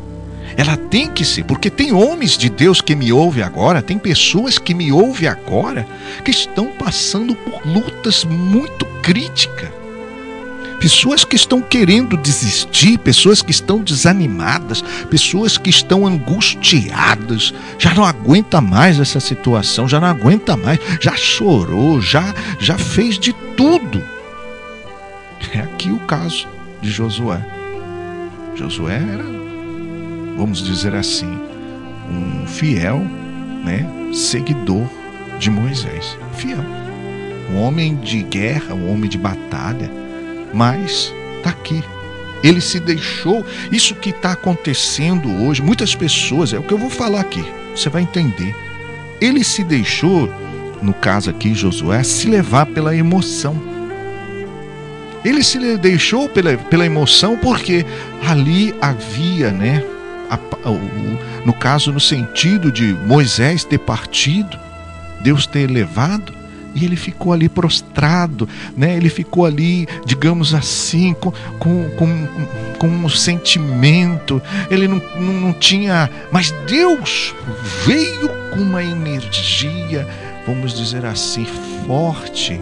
Ela 0.57 0.79
tem 0.79 1.07
que 1.07 1.23
ser, 1.23 1.45
porque 1.45 1.69
tem 1.69 1.93
homens 1.93 2.39
de 2.39 2.49
Deus 2.49 2.81
que 2.81 2.95
me 2.95 3.13
ouvem 3.13 3.45
agora, 3.45 3.83
tem 3.83 3.99
pessoas 3.99 4.57
que 4.57 4.73
me 4.73 4.91
ouvem 4.91 5.29
agora, 5.29 5.87
que 6.25 6.31
estão 6.31 6.69
passando 6.79 7.35
por 7.35 7.61
lutas 7.67 8.25
muito 8.25 8.87
críticas 9.03 9.82
pessoas 10.83 11.25
que 11.25 11.37
estão 11.37 11.63
querendo 11.63 12.17
desistir, 12.17 12.99
pessoas 12.99 13.41
que 13.41 13.53
estão 13.53 13.81
desanimadas, 13.85 14.83
pessoas 15.09 15.57
que 15.57 15.71
estão 15.71 16.05
angustiadas, 16.05 17.55
já 17.79 17.95
não 17.95 18.05
aguenta 18.05 18.61
mais 18.61 18.99
essa 18.99 19.21
situação, 19.21 19.89
já 19.89 20.01
não 20.01 20.09
aguenta 20.09 20.57
mais, 20.57 20.81
já 21.01 21.15
chorou, 21.15 22.01
já 22.01 22.35
já 22.59 22.77
fez 22.77 23.17
de 23.17 23.33
tudo. 23.57 24.03
É 25.55 25.61
aqui 25.61 25.93
o 25.93 26.01
caso 26.01 26.49
de 26.81 26.91
Josué. 26.91 27.41
Josué 28.57 28.97
era, 28.97 29.25
vamos 30.37 30.65
dizer 30.65 30.97
assim, 30.97 31.39
um 32.11 32.45
fiel, 32.45 32.99
né, 33.65 33.87
seguidor 34.13 34.89
de 35.39 35.49
Moisés. 35.49 36.19
Fiel. 36.35 36.65
Um 37.53 37.61
homem 37.61 37.95
de 37.95 38.21
guerra, 38.25 38.75
um 38.75 38.91
homem 38.93 39.09
de 39.09 39.19
batalha, 39.19 40.02
mas 40.53 41.13
está 41.37 41.51
aqui. 41.51 41.83
Ele 42.43 42.61
se 42.61 42.81
deixou. 42.81 43.45
Isso 43.71 43.95
que 43.95 44.11
está 44.11 44.33
acontecendo 44.33 45.45
hoje, 45.45 45.63
muitas 45.63 45.95
pessoas, 45.95 46.53
é 46.53 46.59
o 46.59 46.63
que 46.63 46.73
eu 46.73 46.79
vou 46.79 46.91
falar 46.91 47.21
aqui, 47.21 47.45
você 47.75 47.89
vai 47.89 48.03
entender. 48.03 48.55
Ele 49.21 49.45
se 49.45 49.63
deixou, 49.63 50.29
no 50.83 50.93
caso 50.93 51.31
aqui, 51.31 51.55
Josué, 51.55 52.03
se 52.03 52.29
levar 52.29 52.67
pela 52.67 52.95
emoção. 52.95 53.57
Ele 55.25 55.45
se 55.45 55.77
deixou 55.77 56.29
pela, 56.29 56.57
pela 56.57 56.85
emoção 56.85 57.37
porque 57.37 57.87
ali 58.27 58.75
havia, 58.81 59.53
né? 59.53 59.85
A, 60.29 60.37
o, 60.69 61.19
no 61.45 61.53
caso, 61.53 61.93
no 61.93 62.01
sentido 62.01 62.73
de 62.73 62.95
Moisés 63.07 63.63
ter 63.63 63.79
partido, 63.79 64.59
Deus 65.21 65.47
ter 65.47 65.71
levado, 65.71 66.33
e 66.75 66.85
ele 66.85 66.97
ficou 66.97 67.33
ali 67.33 67.49
prostrado, 67.49 68.49
né? 68.77 68.97
ele 68.97 69.09
ficou 69.09 69.45
ali, 69.45 69.87
digamos 70.05 70.55
assim, 70.55 71.15
com, 71.15 71.31
com, 71.59 71.91
com, 71.97 72.29
com 72.79 72.87
um 72.89 73.09
sentimento, 73.09 74.41
ele 74.71 74.89
não, 74.89 75.03
não, 75.21 75.33
não 75.41 75.53
tinha. 75.53 76.11
Mas 76.31 76.51
Deus 76.67 77.35
veio 77.85 78.29
com 78.51 78.61
uma 78.61 78.83
energia, 78.83 80.09
vamos 80.47 80.75
dizer 80.75 81.05
assim, 81.05 81.47
forte 81.87 82.61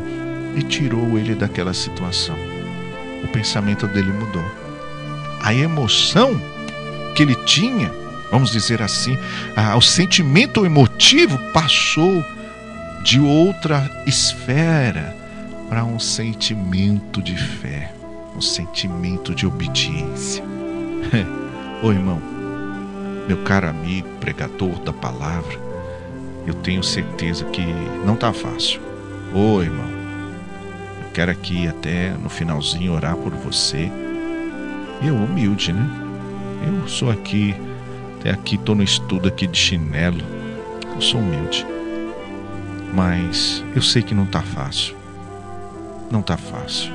e 0.56 0.62
tirou 0.62 1.18
ele 1.18 1.34
daquela 1.34 1.72
situação. 1.72 2.36
O 3.22 3.28
pensamento 3.28 3.86
dele 3.86 4.12
mudou. 4.12 4.44
A 5.42 5.54
emoção 5.54 6.40
que 7.14 7.22
ele 7.22 7.34
tinha, 7.34 7.90
vamos 8.30 8.50
dizer 8.50 8.82
assim, 8.82 9.16
o 9.76 9.80
sentimento 9.80 10.66
emotivo 10.66 11.38
passou 11.52 12.24
de 13.02 13.18
outra 13.18 13.90
esfera 14.06 15.16
para 15.68 15.84
um 15.84 15.98
sentimento 15.98 17.22
de 17.22 17.36
fé, 17.36 17.92
um 18.36 18.40
sentimento 18.40 19.34
de 19.34 19.46
obediência. 19.46 20.44
Ô 21.82 21.90
irmão, 21.90 22.20
meu 23.26 23.38
caro 23.44 23.68
amigo, 23.68 24.08
pregador 24.20 24.78
da 24.80 24.92
palavra, 24.92 25.58
eu 26.46 26.54
tenho 26.54 26.82
certeza 26.82 27.44
que 27.46 27.64
não 28.04 28.14
está 28.14 28.32
fácil. 28.32 28.80
Ô 29.32 29.62
irmão, 29.62 29.88
eu 31.02 31.10
quero 31.14 31.30
aqui 31.30 31.66
até 31.68 32.10
no 32.10 32.28
finalzinho 32.28 32.92
orar 32.92 33.16
por 33.16 33.32
você. 33.32 33.90
Eu 35.02 35.14
humilde, 35.14 35.72
né? 35.72 35.88
Eu 36.66 36.86
sou 36.86 37.10
aqui, 37.10 37.54
até 38.18 38.30
aqui 38.30 38.56
estou 38.56 38.74
no 38.74 38.82
estudo 38.82 39.28
aqui 39.28 39.46
de 39.46 39.56
chinelo. 39.56 40.20
Eu 40.94 41.00
sou 41.00 41.20
humilde. 41.20 41.64
Mas 42.92 43.64
eu 43.74 43.82
sei 43.82 44.02
que 44.02 44.14
não 44.14 44.24
está 44.24 44.42
fácil. 44.42 44.96
Não 46.10 46.20
está 46.20 46.36
fácil. 46.36 46.92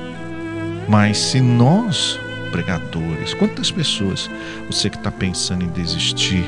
Mas 0.88 1.18
se 1.18 1.40
nós, 1.40 2.18
pregadores, 2.52 3.34
quantas 3.34 3.70
pessoas 3.70 4.30
você 4.68 4.90
que 4.90 4.96
está 4.96 5.10
pensando 5.10 5.64
em 5.64 5.68
desistir, 5.68 6.44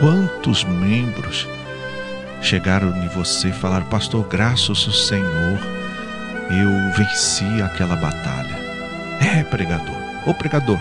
quantos 0.00 0.64
membros 0.64 1.48
chegaram 2.42 2.96
em 3.02 3.08
você 3.08 3.48
e 3.48 3.52
falaram, 3.52 3.86
pastor, 3.86 4.26
graças 4.28 4.84
ao 4.86 4.92
Senhor, 4.92 5.58
eu 6.50 6.92
venci 6.96 7.62
aquela 7.62 7.96
batalha. 7.96 8.60
É, 9.20 9.42
pregador. 9.44 9.96
Ô 10.26 10.34
pregador, 10.34 10.78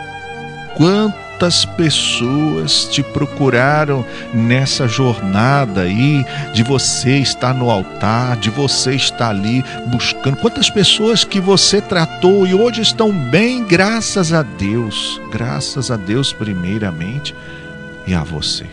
quantas 1.42 1.66
pessoas 1.66 2.86
te 2.86 3.02
procuraram 3.02 4.06
nessa 4.32 4.88
jornada 4.88 5.82
aí 5.82 6.24
de 6.54 6.62
você 6.62 7.18
estar 7.18 7.52
no 7.52 7.72
altar, 7.72 8.38
de 8.38 8.52
você 8.52 8.94
estar 8.94 9.30
ali 9.30 9.66
buscando. 9.88 10.38
Quantas 10.38 10.70
pessoas 10.70 11.24
que 11.24 11.42
você 11.42 11.82
tratou 11.82 12.46
e 12.46 12.54
hoje 12.54 12.84
estão 12.84 13.12
bem, 13.12 13.64
graças 13.64 14.32
a 14.32 14.44
Deus. 14.44 15.20
Graças 15.32 15.90
a 15.90 15.98
Deus, 15.98 16.32
primeiramente, 16.32 17.34
e 18.06 18.14
a 18.14 18.22
você. 18.22 18.68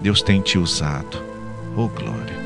Deus 0.00 0.20
tem 0.20 0.40
te 0.40 0.58
usado. 0.58 1.22
Oh, 1.76 1.86
glória. 1.86 2.36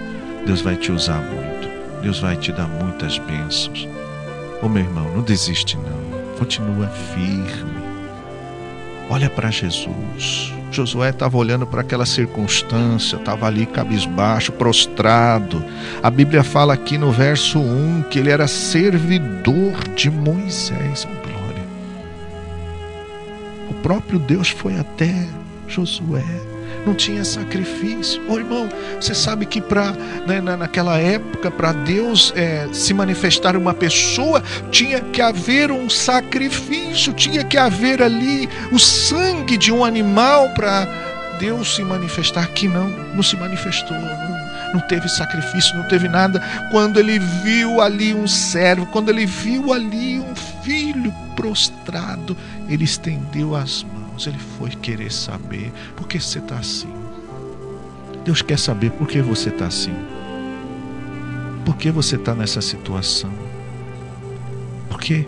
Deus 0.45 0.61
vai 0.61 0.77
te 0.77 0.93
usar 0.93 1.23
muito. 1.23 1.71
Deus 2.03 2.21
vai 2.21 2.37
te 2.37 2.53
dar 2.53 2.69
muitas 2.69 3.17
bênçãos. 3.17 3.89
Oh, 4.61 4.69
meu 4.69 4.83
irmão, 4.83 5.11
não 5.15 5.23
desiste 5.23 5.79
não. 5.79 6.37
Continua 6.39 6.87
firme 6.89 7.76
Olha 9.09 9.31
para 9.31 9.51
Jesus. 9.51 10.53
Josué 10.71 11.11
estava 11.11 11.37
olhando 11.37 11.67
para 11.67 11.81
aquela 11.81 12.05
circunstância, 12.05 13.17
estava 13.17 13.47
ali 13.47 13.65
cabisbaixo, 13.67 14.53
prostrado. 14.53 15.65
A 16.03 16.11
Bíblia 16.11 16.43
fala 16.43 16.75
aqui 16.75 16.99
no 16.99 17.13
verso 17.13 17.59
1 17.59 18.05
que 18.11 18.19
ele 18.19 18.31
era 18.31 18.47
servidor 18.49 19.89
de 19.95 20.11
Moisés. 20.11 21.07
Oh, 21.07 21.27
glória. 21.27 21.65
O 23.71 23.75
próprio 23.75 24.19
Deus 24.19 24.51
foi 24.51 24.79
até 24.79 25.27
Josué 25.69 26.56
não 26.87 26.95
tinha 26.95 27.25
sacrifício. 27.25 28.23
Ô 28.29 28.39
irmão, 28.39 28.69
você 29.01 29.13
sabe 29.13 29.45
que 29.45 29.61
para 29.61 29.93
né, 30.25 30.41
naquela 30.41 30.97
época, 30.97 31.51
para 31.51 31.73
Deus 31.73 32.33
é, 32.37 32.69
se 32.73 32.95
manifestar 32.95 33.57
uma 33.57 33.75
pessoa, 33.75 34.43
tinha 34.71 35.01
que 35.01 35.21
haver 35.21 35.73
um 35.73 35.91
sacrifício, 35.91 37.13
tinha 37.13 37.43
que 37.43 37.59
haver 37.59 38.01
ali 38.01 38.49
o 38.71 38.79
sangue 38.79 39.57
de 39.57 39.73
um 39.73 39.85
animal 39.85 40.51
para 40.51 40.87
Deus 41.41 41.75
se 41.75 41.83
manifestar. 41.83 42.45
Aqui 42.45 42.69
não, 42.69 42.89
não 43.15 43.23
se 43.23 43.37
manifestou. 43.37 43.97
Não, 43.99 44.37
não 44.75 44.81
teve 44.81 45.09
sacrifício, 45.09 45.77
não 45.77 45.89
teve 45.89 46.09
nada. 46.09 46.41
Quando 46.71 47.01
ele 47.01 47.19
viu 47.19 47.81
ali 47.81 48.15
um 48.15 48.29
servo, 48.29 48.87
quando 48.87 49.09
ele 49.09 49.27
viu 49.27 49.73
ali 49.73 50.21
um 50.21 50.35
filho 50.63 51.13
prostrado, 51.35 52.37
ele 52.69 52.85
estendeu 52.85 53.57
as 53.57 53.83
irmãos, 54.17 54.27
ele 54.27 54.39
foi 54.39 54.71
querer 54.71 55.13
saber 55.13 55.73
por 55.95 56.09
que 56.09 56.19
você 56.19 56.39
está 56.39 56.57
assim. 56.57 56.93
Deus 58.25 58.43
quer 58.43 58.59
saber 58.59 58.91
por 58.93 59.07
que 59.07 59.21
você 59.21 59.51
está 59.51 59.67
assim. 59.67 59.95
Por 61.65 61.77
que 61.77 61.91
você 61.91 62.17
está 62.17 62.35
nessa 62.35 62.61
situação? 62.61 63.31
Por 64.89 64.99
quê? 65.01 65.27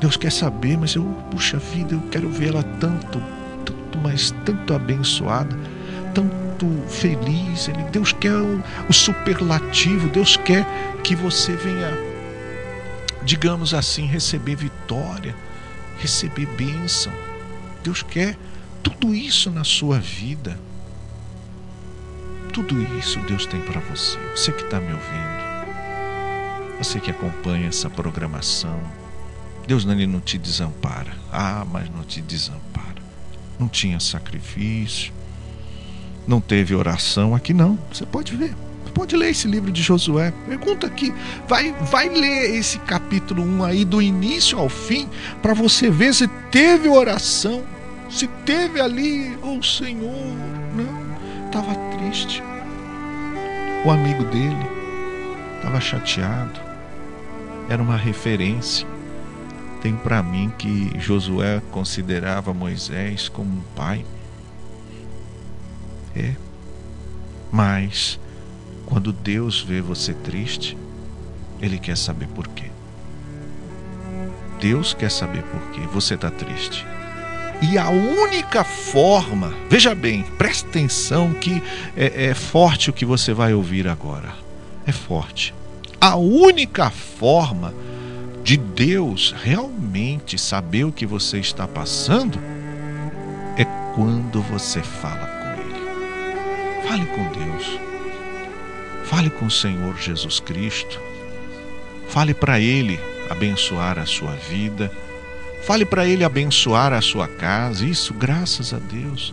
Deus 0.00 0.16
quer 0.16 0.30
saber, 0.30 0.76
mas 0.76 0.94
eu, 0.94 1.04
puxa 1.30 1.58
vida, 1.58 1.94
eu 1.94 2.02
quero 2.10 2.28
vê-la 2.28 2.62
tanto, 2.62 3.22
tanto, 3.64 3.98
mas 4.02 4.32
tanto 4.44 4.74
abençoada, 4.74 5.56
tanto 6.12 6.66
feliz. 6.88 7.68
Ele, 7.68 7.82
Deus 7.84 8.12
quer 8.12 8.34
o, 8.36 8.62
o 8.88 8.92
superlativo, 8.92 10.08
Deus 10.08 10.36
quer 10.36 10.66
que 11.02 11.14
você 11.14 11.54
venha, 11.54 11.90
digamos 13.24 13.74
assim, 13.74 14.06
receber 14.06 14.56
vitória, 14.56 15.34
receber 15.98 16.46
bênção. 16.46 17.12
Deus 17.82 18.02
quer 18.02 18.38
tudo 18.82 19.14
isso 19.14 19.50
na 19.50 19.64
sua 19.64 19.98
vida. 19.98 20.58
Tudo 22.52 22.82
isso 22.98 23.18
Deus 23.20 23.46
tem 23.46 23.60
para 23.60 23.80
você. 23.80 24.18
Você 24.36 24.52
que 24.52 24.62
está 24.62 24.78
me 24.78 24.92
ouvindo, 24.92 25.42
você 26.78 27.00
que 27.00 27.10
acompanha 27.10 27.68
essa 27.68 27.88
programação, 27.88 28.78
Deus 29.66 29.84
não, 29.84 29.94
não 29.94 30.20
te 30.20 30.36
desampara. 30.36 31.12
Ah, 31.32 31.64
mas 31.70 31.88
não 31.88 32.02
te 32.02 32.20
desampara. 32.20 33.00
Não 33.58 33.68
tinha 33.68 33.98
sacrifício, 34.00 35.12
não 36.26 36.40
teve 36.40 36.74
oração. 36.74 37.34
Aqui 37.34 37.54
não. 37.54 37.78
Você 37.90 38.04
pode 38.04 38.36
ver. 38.36 38.54
Pode 38.94 39.16
ler 39.16 39.30
esse 39.30 39.48
livro 39.48 39.72
de 39.72 39.80
Josué. 39.80 40.32
Pergunta 40.46 40.86
aqui. 40.86 41.14
Vai, 41.48 41.72
vai 41.90 42.10
ler 42.10 42.54
esse 42.54 42.78
capítulo 42.80 43.42
1 43.42 43.64
aí 43.64 43.84
do 43.86 44.02
início 44.02 44.58
ao 44.58 44.68
fim 44.68 45.08
para 45.40 45.54
você 45.54 45.90
ver 45.90 46.12
se 46.12 46.28
teve 46.50 46.88
oração 46.88 47.64
se 48.12 48.28
teve 48.44 48.78
ali, 48.78 49.36
oh 49.42 49.62
Senhor, 49.62 50.36
não, 50.76 51.46
estava 51.46 51.74
triste. 51.96 52.42
O 53.86 53.90
amigo 53.90 54.22
dele 54.24 54.66
estava 55.56 55.80
chateado. 55.80 56.60
Era 57.70 57.82
uma 57.82 57.96
referência. 57.96 58.86
Tem 59.80 59.96
para 59.96 60.22
mim 60.22 60.52
que 60.58 60.92
Josué 61.00 61.62
considerava 61.70 62.52
Moisés 62.52 63.30
como 63.30 63.50
um 63.50 63.62
pai. 63.74 64.04
É. 66.14 66.36
Mas 67.50 68.20
quando 68.84 69.10
Deus 69.10 69.62
vê 69.62 69.80
você 69.80 70.12
triste, 70.12 70.76
ele 71.60 71.78
quer 71.78 71.96
saber 71.96 72.28
por 72.28 72.46
quê. 72.48 72.70
Deus 74.60 74.92
quer 74.92 75.10
saber 75.10 75.42
por 75.44 75.60
quê 75.70 75.80
você 75.92 76.14
está 76.14 76.30
triste. 76.30 76.86
E 77.62 77.78
a 77.78 77.88
única 77.90 78.64
forma, 78.64 79.54
veja 79.70 79.94
bem, 79.94 80.24
preste 80.36 80.66
atenção 80.66 81.32
que 81.32 81.62
é, 81.96 82.26
é 82.26 82.34
forte 82.34 82.90
o 82.90 82.92
que 82.92 83.04
você 83.04 83.32
vai 83.32 83.54
ouvir 83.54 83.86
agora. 83.86 84.30
É 84.84 84.90
forte. 84.90 85.54
A 86.00 86.16
única 86.16 86.90
forma 86.90 87.72
de 88.42 88.56
Deus 88.56 89.32
realmente 89.44 90.36
saber 90.36 90.84
o 90.84 90.92
que 90.92 91.06
você 91.06 91.38
está 91.38 91.68
passando 91.68 92.36
é 93.56 93.64
quando 93.94 94.42
você 94.42 94.80
fala 94.80 95.26
com 95.26 95.62
Ele. 95.62 96.88
Fale 96.88 97.06
com 97.06 97.22
Deus. 97.30 97.80
Fale 99.04 99.30
com 99.30 99.46
o 99.46 99.50
Senhor 99.50 99.96
Jesus 99.98 100.40
Cristo. 100.40 101.00
Fale 102.08 102.34
para 102.34 102.58
Ele 102.58 102.98
abençoar 103.30 104.00
a 104.00 104.06
sua 104.06 104.32
vida. 104.32 104.90
Fale 105.62 105.84
para 105.84 106.06
Ele 106.06 106.24
abençoar 106.24 106.92
a 106.92 107.00
sua 107.00 107.28
casa. 107.28 107.86
Isso, 107.86 108.12
graças 108.12 108.74
a 108.74 108.78
Deus. 108.78 109.32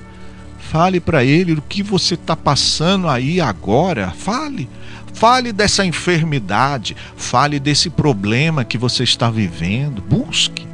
Fale 0.60 1.00
para 1.00 1.24
Ele 1.24 1.54
o 1.54 1.62
que 1.62 1.82
você 1.82 2.14
está 2.14 2.36
passando 2.36 3.10
aí 3.10 3.42
agora. 3.42 4.12
Fale. 4.12 4.70
Fale 5.14 5.52
dessa 5.52 5.84
enfermidade. 5.84 6.96
Fale 7.18 7.60
desse 7.60 7.90
problema 7.90 8.64
que 8.64 8.78
você 8.78 9.04
está 9.04 9.32
vivendo. 9.32 10.02
Busque. 10.04 10.68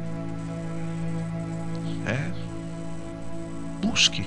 É. 2.06 2.30
Busque. 3.80 4.26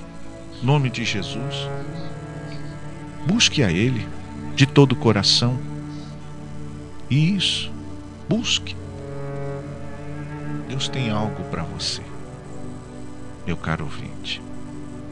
Nome 0.60 0.90
de 0.90 1.04
Jesus. 1.04 1.68
Busque 3.26 3.62
a 3.62 3.70
Ele 3.70 4.06
de 4.56 4.66
todo 4.66 4.92
o 4.92 4.96
coração. 4.96 5.56
Isso. 7.08 7.70
Busque. 8.28 8.79
Deus 10.70 10.88
tem 10.88 11.10
algo 11.10 11.42
para 11.50 11.64
você, 11.64 12.00
meu 13.44 13.56
caro 13.56 13.82
ouvinte. 13.86 14.40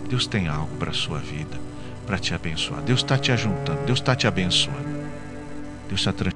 Deus 0.09 0.25
tem 0.25 0.47
algo 0.47 0.77
para 0.77 0.93
a 0.93 0.95
sua 0.95 1.19
vida, 1.19 1.59
para 2.07 2.17
te 2.17 2.33
abençoar. 2.33 2.81
Deus 2.81 3.01
está 3.01 3.19
te 3.19 3.33
ajuntando, 3.33 3.85
Deus 3.85 3.99
está 3.99 4.15
te 4.15 4.29
abençoando. 4.29 4.89
Deus 5.89 6.01
está 6.01 6.13
tra... 6.13 6.31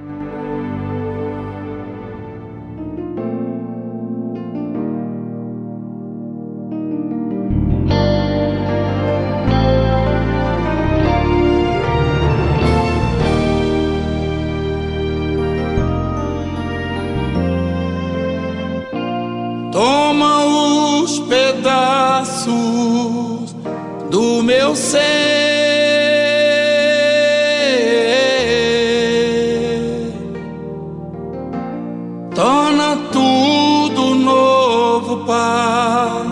Torna 32.43 32.97
tudo 33.13 34.17
novo 34.17 35.25
Pai, 35.25 36.27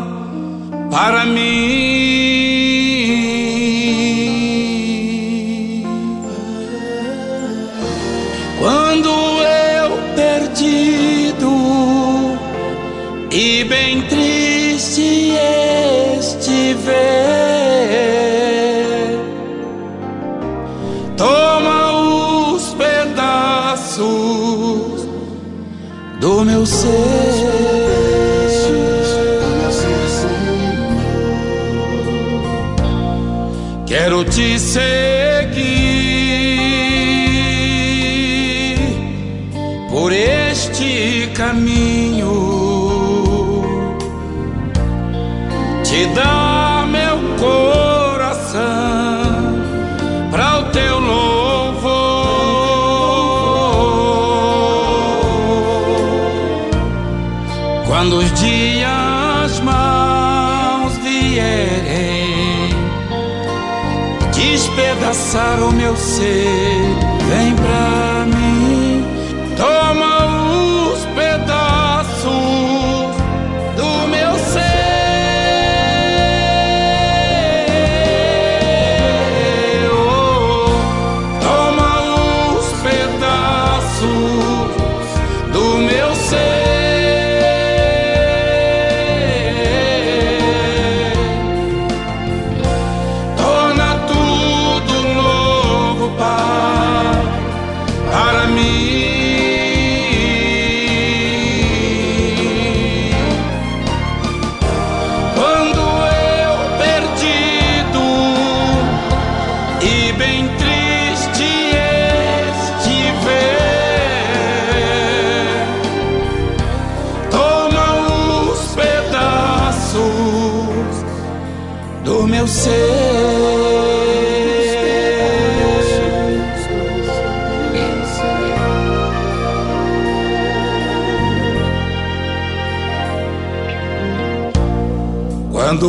para 0.91 1.25
mim. 1.25 1.99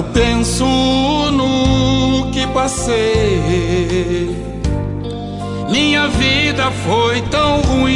Quando 0.01 0.13
penso 0.13 0.65
no 1.31 2.31
que 2.31 2.47
passei, 2.47 4.35
minha 5.69 6.07
vida 6.07 6.71
foi 6.87 7.21
tão 7.29 7.61
ruim. 7.61 7.91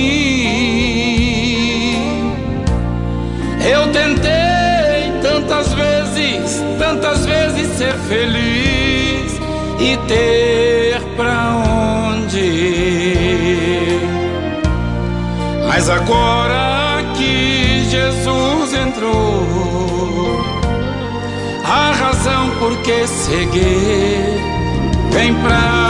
Eu 3.68 3.92
tentei 3.92 5.20
tantas 5.24 5.74
vezes, 5.74 6.64
tantas 6.78 7.26
vezes 7.26 7.76
ser 7.76 7.96
feliz 8.08 9.40
e 9.80 9.98
ter 10.08 11.02
pra 11.18 11.56
onde 12.12 12.40
ir. 12.40 14.00
Mas 15.68 15.90
agora 15.90 16.45
por 22.60 22.76
que 22.78 23.08
seguir? 23.08 24.40
Vem 25.12 25.34
pra 25.36 25.85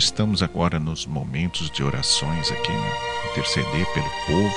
estamos 0.00 0.42
agora 0.42 0.80
nos 0.80 1.04
momentos 1.04 1.70
de 1.70 1.84
orações 1.84 2.50
aqui, 2.50 2.72
né? 2.72 2.92
interceder 3.30 3.86
pelo 3.92 4.10
povo, 4.26 4.54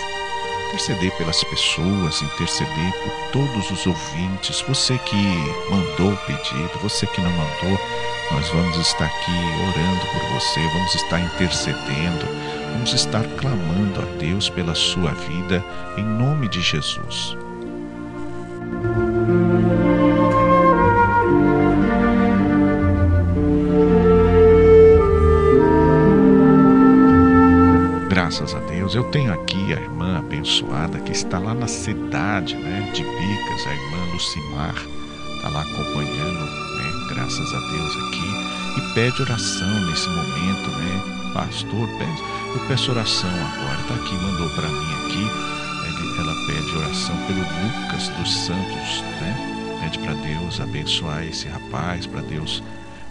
interceder 0.70 1.12
pelas 1.18 1.44
pessoas, 1.44 2.22
interceder 2.22 2.94
por 3.04 3.32
todos 3.34 3.70
os 3.70 3.86
ouvintes. 3.86 4.62
Você 4.62 4.98
que 5.00 5.16
mandou 5.70 6.14
o 6.14 6.18
pedido, 6.26 6.80
você 6.82 7.06
que 7.08 7.20
não 7.20 7.32
mandou, 7.32 7.78
nós 8.32 8.48
vamos 8.52 8.78
estar 8.78 9.06
aqui 9.06 9.32
orando 9.68 10.06
por 10.14 10.40
você, 10.40 10.62
vamos 10.62 10.96
estar 10.96 11.20
intercedendo, 11.20 12.26
vamos 12.72 12.94
estar 12.94 13.24
clamando 13.38 14.02
a 14.02 14.06
Deus 14.18 14.50
pela 14.50 14.74
sua 14.74 15.12
vida, 15.12 15.62
em 15.98 16.06
nome 16.06 16.48
de 16.48 16.62
Jesus. 16.62 17.36
Abençoada 30.44 31.00
que 31.00 31.14
está 31.14 31.40
lá 31.40 31.54
na 31.54 31.68
cidade 31.68 32.54
né, 32.56 32.92
de 32.94 33.02
Bicas, 33.02 33.66
a 33.66 33.74
irmã 33.74 34.12
Lucimar, 34.12 34.76
está 35.38 35.48
lá 35.48 35.62
acompanhando, 35.62 36.46
né, 36.76 37.16
graças 37.16 37.54
a 37.54 37.60
Deus 37.60 37.96
aqui, 37.96 38.78
e 38.78 38.94
pede 38.94 39.22
oração 39.22 39.86
nesse 39.86 40.10
momento, 40.10 40.70
né? 40.72 41.32
Pastor, 41.34 41.88
pede, 41.98 42.22
eu 42.56 42.68
peço 42.68 42.92
oração 42.92 43.30
agora, 43.30 43.80
está 43.80 43.96
aqui, 43.96 44.16
mandou 44.16 44.50
para 44.50 44.68
mim 44.68 44.94
aqui, 45.06 45.28
ela 46.20 46.36
pede 46.46 46.76
oração 46.76 47.16
pelo 47.26 47.40
Lucas 47.40 48.10
dos 48.10 48.46
Santos, 48.46 49.02
né? 49.22 49.80
Pede 49.82 50.00
para 50.00 50.14
Deus 50.14 50.60
abençoar 50.60 51.24
esse 51.24 51.48
rapaz, 51.48 52.06
para 52.06 52.22
Deus 52.22 52.62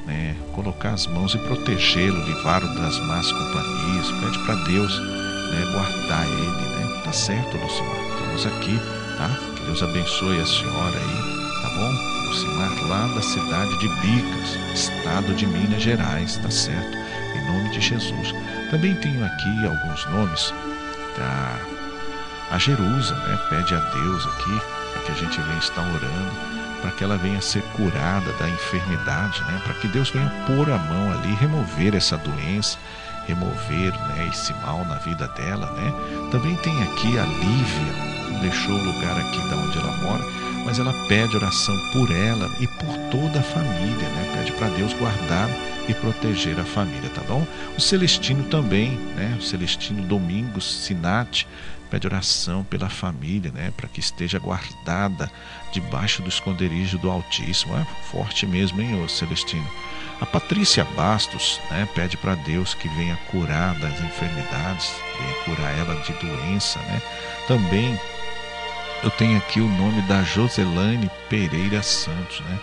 né, 0.06 0.36
colocar 0.54 0.90
as 0.90 1.06
mãos 1.06 1.34
e 1.34 1.38
protegê-lo, 1.38 2.24
livrá-lo 2.26 2.68
das 2.74 2.98
más 3.06 3.32
companhias, 3.32 4.10
pede 4.20 4.38
para 4.44 4.54
Deus 4.66 4.98
né, 4.98 5.72
guardar 5.72 6.26
ele? 6.26 6.71
Tá 7.12 7.18
certo, 7.18 7.58
Lucimar? 7.58 8.00
Estamos 8.08 8.46
aqui, 8.46 8.80
tá? 9.18 9.28
Que 9.54 9.66
Deus 9.66 9.82
abençoe 9.82 10.40
a 10.40 10.46
senhora 10.46 10.96
aí, 10.96 11.60
tá 11.60 11.68
bom? 11.68 11.92
Lucimar 12.26 12.88
lá 12.88 13.06
da 13.14 13.20
cidade 13.20 13.78
de 13.80 13.88
Bicas, 14.00 14.56
estado 14.72 15.34
de 15.34 15.46
Minas 15.46 15.82
Gerais, 15.82 16.38
tá 16.38 16.50
certo? 16.50 16.96
Em 17.36 17.44
nome 17.52 17.68
de 17.68 17.82
Jesus. 17.82 18.34
Também 18.70 18.94
tenho 18.94 19.22
aqui 19.26 19.66
alguns 19.66 20.06
nomes 20.06 20.54
da 21.18 21.58
a 22.50 22.56
Jerusa, 22.56 23.14
né? 23.14 23.38
Pede 23.50 23.74
a 23.74 23.78
Deus 23.78 24.26
aqui 24.28 24.60
para 24.94 25.02
que 25.02 25.12
a 25.12 25.16
gente 25.16 25.38
venha 25.38 25.58
estar 25.58 25.82
orando, 25.82 26.32
para 26.80 26.92
que 26.92 27.04
ela 27.04 27.18
venha 27.18 27.42
ser 27.42 27.62
curada 27.76 28.32
da 28.38 28.48
enfermidade, 28.48 29.42
né? 29.42 29.60
Para 29.62 29.74
que 29.74 29.88
Deus 29.88 30.08
venha 30.08 30.32
pôr 30.46 30.70
a 30.70 30.78
mão 30.78 31.12
ali, 31.12 31.34
remover 31.34 31.94
essa 31.94 32.16
doença, 32.16 32.78
remover, 33.26 33.92
né, 34.08 34.28
esse 34.32 34.52
mal 34.54 34.84
na 34.84 34.96
vida 34.96 35.28
dela, 35.28 35.70
né? 35.72 35.92
Também 36.30 36.56
tem 36.56 36.82
aqui 36.82 37.18
a 37.18 37.24
Lívia, 37.24 38.40
deixou 38.40 38.74
o 38.74 38.84
lugar 38.84 39.18
aqui 39.18 39.38
da 39.48 39.56
onde 39.56 39.78
ela 39.78 39.96
mora, 39.98 40.24
mas 40.64 40.78
ela 40.78 40.92
pede 41.08 41.36
oração 41.36 41.74
por 41.92 42.10
ela 42.10 42.48
e 42.60 42.66
por 42.66 42.96
toda 43.10 43.40
a 43.40 43.42
família, 43.42 44.08
né? 44.08 44.32
Pede 44.36 44.52
para 44.52 44.68
Deus 44.68 44.92
guardar 44.94 45.48
e 45.88 45.94
proteger 45.94 46.58
a 46.58 46.64
família, 46.64 47.10
tá 47.10 47.22
bom? 47.22 47.46
O 47.76 47.80
Celestino 47.80 48.44
também, 48.44 48.92
né? 49.16 49.36
O 49.38 49.42
Celestino 49.42 50.02
Domingos 50.02 50.84
Sinati 50.84 51.46
pede 51.90 52.06
oração 52.06 52.64
pela 52.64 52.88
família, 52.88 53.50
né? 53.52 53.72
Para 53.76 53.88
que 53.88 54.00
esteja 54.00 54.38
guardada 54.38 55.30
debaixo 55.72 56.22
do 56.22 56.28
esconderijo 56.28 56.96
do 56.98 57.10
Altíssimo. 57.10 57.76
É 57.76 57.86
forte 58.10 58.46
mesmo, 58.46 58.80
hein, 58.80 59.02
ô 59.02 59.08
Celestino? 59.08 59.68
A 60.20 60.26
Patrícia 60.26 60.84
Bastos 60.96 61.60
né, 61.70 61.88
pede 61.94 62.16
para 62.16 62.34
Deus 62.36 62.74
que 62.74 62.88
venha 62.90 63.18
curar 63.30 63.74
das 63.74 64.00
enfermidades, 64.00 64.92
venha 65.18 65.34
curar 65.56 65.78
ela 65.78 65.96
de 66.02 66.12
doença. 66.14 66.78
Né? 66.80 67.02
Também 67.48 67.98
eu 69.02 69.10
tenho 69.10 69.36
aqui 69.36 69.60
o 69.60 69.66
nome 69.68 70.00
da 70.02 70.22
Joselane 70.22 71.10
Pereira 71.28 71.82
Santos. 71.82 72.40
Né? 72.40 72.58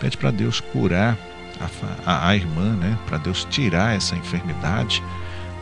Pede 0.00 0.16
para 0.16 0.32
Deus 0.32 0.58
curar 0.58 1.16
a, 1.60 2.10
a, 2.10 2.28
a 2.30 2.34
irmã, 2.36 2.74
né? 2.74 2.98
para 3.06 3.16
Deus 3.18 3.46
tirar 3.48 3.94
essa 3.96 4.16
enfermidade, 4.16 5.00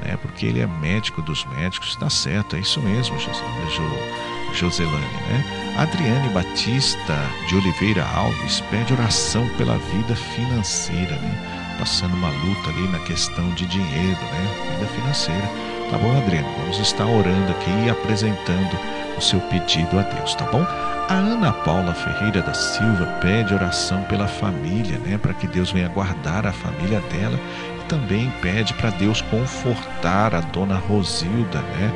né? 0.03 0.17
porque 0.23 0.47
Ele 0.47 0.61
é 0.61 0.67
médico 0.67 1.21
dos 1.21 1.45
médicos. 1.45 1.91
Está 1.91 2.09
certo, 2.09 2.57
é 2.57 2.61
isso 2.61 2.81
mesmo, 2.81 3.19
José, 3.21 3.43
Jo- 3.77 4.32
Joselane. 4.53 5.05
Né? 5.29 5.45
Adriane 5.79 6.29
Batista 6.31 7.17
de 7.49 7.57
Oliveira 7.57 8.05
Alves 8.15 8.61
pede 8.71 8.93
oração 8.93 9.49
pela 9.57 9.77
vida 9.79 10.15
financeira, 10.15 11.17
né? 11.17 11.77
passando 11.79 12.15
uma 12.15 12.29
luta 12.29 12.71
ali 12.71 12.89
na 12.89 12.99
questão 13.01 13.49
de 13.51 13.67
dinheiro, 13.67 14.21
né? 14.21 14.73
vida 14.75 14.87
financeira. 14.87 15.51
Tá 15.91 15.99
bom, 15.99 16.17
Adriane? 16.17 16.49
Vamos 16.59 16.79
estar 16.79 17.07
orando 17.07 17.53
aqui 17.53 17.71
e 17.87 17.91
apresentando 17.91 18.79
o 19.17 19.21
seu 19.21 19.41
pedido 19.41 19.99
a 19.99 20.03
Deus, 20.03 20.35
tá 20.35 20.47
bom? 20.47 20.65
A 21.09 21.15
Ana 21.15 21.53
Paula 21.53 21.93
Ferreira 21.93 22.41
da 22.41 22.55
Silva 22.55 23.05
pede 23.21 23.53
oração 23.53 24.03
pela 24.05 24.27
família, 24.27 24.99
né? 24.99 25.19
Para 25.19 25.35
que 25.35 25.47
Deus 25.47 25.71
venha 25.71 25.89
guardar 25.89 26.47
a 26.47 26.53
família 26.53 27.01
dela 27.01 27.39
e 27.79 27.85
também 27.85 28.33
pede 28.41 28.73
para 28.75 28.89
Deus 28.91 29.21
confortar 29.21 30.35
a 30.35 30.41
dona 30.41 30.77
Rosilda, 30.77 31.61
né? 31.61 31.93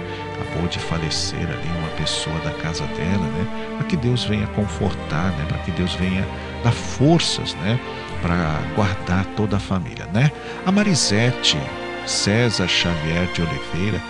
Acabou 0.57 0.69
de 0.71 0.79
falecer 0.79 1.43
ali 1.43 1.69
uma 1.79 1.89
pessoa 1.99 2.39
da 2.41 2.51
casa 2.51 2.85
dela, 2.87 3.27
né? 3.27 3.77
Para 3.77 3.87
que 3.87 3.97
Deus 3.97 4.25
venha 4.25 4.47
confortar, 4.49 5.31
né? 5.33 5.45
Para 5.47 5.59
que 5.59 5.71
Deus 5.71 5.95
venha 5.95 6.27
dar 6.65 6.73
forças, 6.73 7.55
né? 7.57 7.79
Para 8.23 8.59
guardar 8.75 9.27
toda 9.37 9.57
a 9.57 9.61
família, 9.61 10.07
né? 10.15 10.33
A 10.65 10.73
Marisete 10.73 11.59
César 12.07 12.69
Xavier 12.69 13.27
de 13.35 13.43
Oliveira 13.43 14.01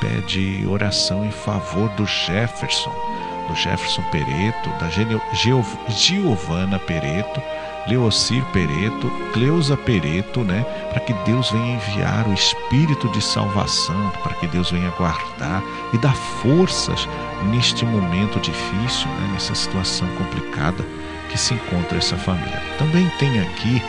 pede 0.00 0.64
oração 0.68 1.24
em 1.24 1.32
favor 1.32 1.88
do 1.90 2.06
Jefferson, 2.06 2.94
do 3.48 3.56
Jefferson 3.56 4.02
Pereto, 4.12 4.70
da 4.78 4.88
Giovana 5.88 6.78
Pereto, 6.78 7.42
Leocir 7.88 8.44
Pereto, 8.46 9.10
Cleusa 9.32 9.76
Pereto, 9.76 10.40
né? 10.40 10.64
Para 10.90 11.00
que 11.00 11.12
Deus 11.24 11.50
venha 11.50 11.76
enviar 11.76 12.26
o 12.28 12.34
espírito 12.34 13.08
de 13.10 13.22
salvação, 13.22 14.10
para 14.22 14.34
que 14.34 14.46
Deus 14.48 14.70
venha 14.70 14.90
guardar 14.90 15.62
e 15.92 15.98
dar 15.98 16.14
forças 16.14 17.08
neste 17.50 17.84
momento 17.84 18.40
difícil, 18.40 19.08
né? 19.08 19.30
nessa 19.32 19.54
situação 19.54 20.08
complicada 20.16 20.84
que 21.30 21.38
se 21.38 21.54
encontra 21.54 21.98
essa 21.98 22.16
família. 22.16 22.62
Também 22.78 23.08
tem 23.18 23.40
aqui, 23.40 23.82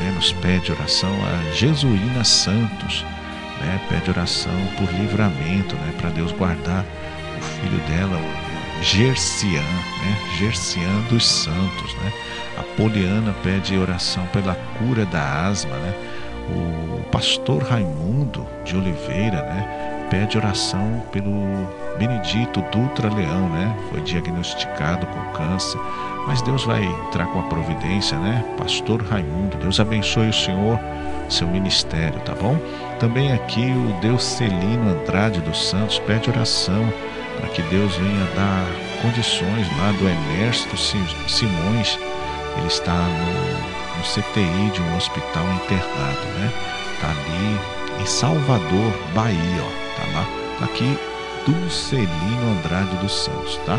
né, 0.00 0.12
nos 0.14 0.32
pede 0.32 0.72
oração 0.72 1.10
a 1.24 1.52
Jesuína 1.52 2.24
Santos, 2.24 3.04
né? 3.60 3.80
Pede 3.88 4.10
oração 4.10 4.52
por 4.76 4.90
livramento, 4.92 5.74
né? 5.76 5.94
Para 5.98 6.10
Deus 6.10 6.32
guardar 6.32 6.84
o 7.38 7.42
filho 7.42 7.78
dela, 7.88 8.16
o 8.16 8.45
Gercian, 8.82 9.60
né? 9.60 10.16
Gercian 10.38 11.00
dos 11.10 11.26
Santos, 11.26 11.94
né? 11.96 12.12
A 12.58 12.62
Poliana 12.76 13.34
pede 13.42 13.76
oração 13.76 14.24
pela 14.26 14.54
cura 14.78 15.04
da 15.06 15.46
asma, 15.46 15.76
né? 15.76 15.94
O 16.48 17.02
pastor 17.10 17.62
Raimundo 17.62 18.46
de 18.64 18.76
Oliveira, 18.76 19.42
né? 19.42 20.06
Pede 20.10 20.38
oração 20.38 21.02
pelo 21.10 21.32
Benedito 21.98 22.62
Dutra 22.70 23.12
Leão, 23.12 23.48
né? 23.48 23.76
Foi 23.90 24.00
diagnosticado 24.02 25.06
com 25.06 25.32
câncer, 25.32 25.80
mas 26.26 26.40
Deus 26.42 26.64
vai 26.64 26.84
entrar 26.84 27.26
com 27.26 27.40
a 27.40 27.44
providência, 27.44 28.16
né? 28.18 28.44
Pastor 28.56 29.02
Raimundo, 29.02 29.56
Deus 29.56 29.80
abençoe 29.80 30.28
o 30.28 30.32
senhor, 30.32 30.78
seu 31.28 31.48
ministério, 31.48 32.20
tá 32.20 32.34
bom? 32.34 32.56
Também 33.00 33.32
aqui 33.32 33.72
o 33.72 34.00
Deus 34.00 34.22
Celino 34.22 34.90
Andrade 34.90 35.40
dos 35.40 35.68
Santos 35.68 35.98
pede 35.98 36.30
oração 36.30 36.92
para 37.36 37.48
que 37.48 37.62
Deus 37.62 37.94
venha 37.96 38.24
dar 38.34 38.66
condições 39.02 39.66
lá 39.78 39.92
do 39.92 40.08
Ernesto 40.08 40.76
Simões. 40.76 41.98
Ele 42.58 42.66
está 42.66 42.94
no, 42.94 43.98
no 43.98 44.02
CTI 44.02 44.70
de 44.72 44.80
um 44.80 44.96
hospital 44.96 45.44
internado, 45.52 46.26
né? 46.38 46.52
Tá 47.00 47.08
ali 47.10 48.02
em 48.02 48.06
Salvador, 48.06 48.92
Bahia, 49.14 49.62
ó. 49.62 50.00
Tá 50.00 50.18
lá. 50.18 50.26
Tá 50.58 50.64
aqui 50.64 50.98
Dulcelino 51.46 52.58
Andrade 52.58 52.96
dos 52.96 53.24
Santos, 53.24 53.60
tá? 53.64 53.78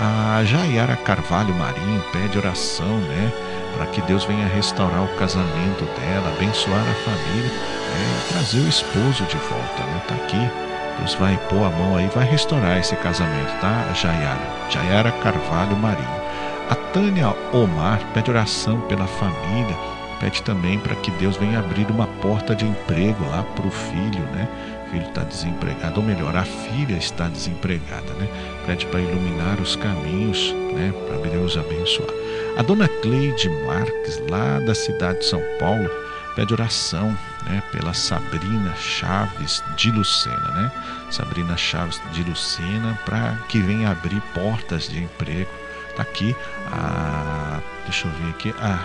A 0.00 0.42
Jaiara 0.44 0.96
Carvalho 0.96 1.54
Marinho 1.54 2.02
pede 2.12 2.38
oração, 2.38 2.98
né? 2.98 3.32
Para 3.76 3.86
que 3.86 4.02
Deus 4.02 4.24
venha 4.24 4.46
restaurar 4.46 5.04
o 5.04 5.16
casamento 5.16 5.84
dela, 5.98 6.34
abençoar 6.36 6.80
a 6.80 6.94
família 6.94 7.50
né? 7.50 8.20
e 8.20 8.32
trazer 8.32 8.60
o 8.60 8.68
esposo 8.68 9.24
de 9.24 9.36
volta, 9.36 9.84
né? 9.84 10.02
Tá 10.08 10.14
aqui. 10.14 10.71
Deus 10.98 11.14
vai 11.14 11.36
pôr 11.48 11.64
a 11.64 11.70
mão 11.70 11.96
aí, 11.96 12.06
vai 12.08 12.24
restaurar 12.24 12.78
esse 12.78 12.96
casamento, 12.96 13.60
tá? 13.60 13.92
Jaiara. 13.94 14.70
Jaiara 14.70 15.12
Carvalho 15.12 15.76
Marinho. 15.76 16.22
A 16.70 16.74
Tânia 16.74 17.34
Omar 17.52 18.00
pede 18.14 18.30
oração 18.30 18.80
pela 18.82 19.06
família, 19.06 19.76
pede 20.20 20.42
também 20.42 20.78
para 20.78 20.94
que 20.96 21.10
Deus 21.12 21.36
venha 21.36 21.58
abrir 21.58 21.90
uma 21.90 22.06
porta 22.06 22.54
de 22.54 22.64
emprego 22.64 23.24
lá 23.28 23.42
para 23.42 23.66
o 23.66 23.70
filho, 23.70 24.22
né? 24.32 24.48
filho 24.92 25.08
está 25.08 25.22
desempregado, 25.24 26.00
ou 26.00 26.06
melhor, 26.06 26.36
a 26.36 26.44
filha 26.44 26.96
está 26.96 27.26
desempregada, 27.26 28.12
né? 28.20 28.28
Pede 28.66 28.84
para 28.86 29.00
iluminar 29.00 29.58
os 29.58 29.74
caminhos, 29.74 30.54
né? 30.74 30.92
Para 31.08 31.30
Deus 31.30 31.56
abençoar. 31.56 32.10
A 32.58 32.62
dona 32.62 32.86
Cleide 32.86 33.48
Marques, 33.64 34.22
lá 34.28 34.60
da 34.60 34.74
cidade 34.74 35.20
de 35.20 35.24
São 35.24 35.42
Paulo, 35.58 35.90
pede 36.36 36.52
oração, 36.52 37.16
né? 37.44 37.62
Pela 37.72 37.94
Sabrina 37.94 38.74
Chaves 38.76 39.62
de 39.76 39.90
Lucena, 39.90 40.50
né? 40.52 40.72
Sabrina 41.10 41.56
Chaves 41.56 42.00
de 42.12 42.22
Lucena, 42.22 42.98
para 43.04 43.36
que 43.48 43.60
venha 43.60 43.90
abrir 43.90 44.20
portas 44.34 44.88
de 44.88 45.02
emprego. 45.02 45.50
Tá 45.96 46.02
aqui 46.02 46.34
a, 46.72 47.60
deixa 47.84 48.08
eu 48.08 48.12
ver 48.12 48.30
aqui, 48.30 48.54
a 48.58 48.78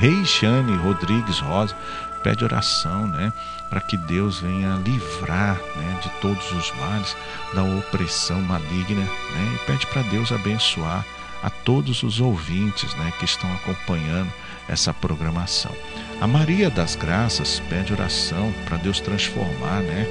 Regiane 0.00 0.76
Rodrigues 0.76 1.38
Rosa 1.38 1.76
pede 2.24 2.42
oração, 2.42 3.06
né? 3.06 3.32
Para 3.68 3.80
que 3.80 3.96
Deus 3.96 4.40
venha 4.40 4.80
livrar 4.84 5.56
né, 5.76 5.98
de 6.02 6.08
todos 6.20 6.50
os 6.52 6.72
males, 6.76 7.16
da 7.52 7.62
opressão 7.62 8.40
maligna, 8.40 9.02
né? 9.02 9.52
E 9.54 9.58
pede 9.66 9.86
para 9.86 10.02
Deus 10.02 10.32
abençoar 10.32 11.04
a 11.42 11.50
todos 11.50 12.02
os 12.02 12.20
ouvintes 12.20 12.94
né, 12.94 13.12
que 13.18 13.26
estão 13.26 13.52
acompanhando 13.54 14.32
essa 14.68 14.92
programação. 14.92 15.72
A 16.20 16.26
Maria 16.26 16.70
das 16.70 16.94
Graças 16.94 17.60
pede 17.68 17.92
oração 17.92 18.52
para 18.64 18.76
Deus 18.76 19.00
transformar, 19.00 19.80
né? 19.82 20.06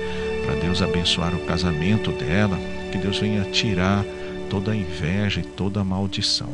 Para 0.46 0.56
Deus 0.56 0.82
abençoar 0.82 1.34
o 1.34 1.46
casamento 1.46 2.12
dela, 2.12 2.58
que 2.92 2.98
Deus 2.98 3.20
venha 3.20 3.44
tirar 3.46 4.04
toda 4.50 4.72
a 4.72 4.76
inveja 4.76 5.40
e 5.40 5.44
toda 5.44 5.80
a 5.80 5.84
maldição. 5.84 6.50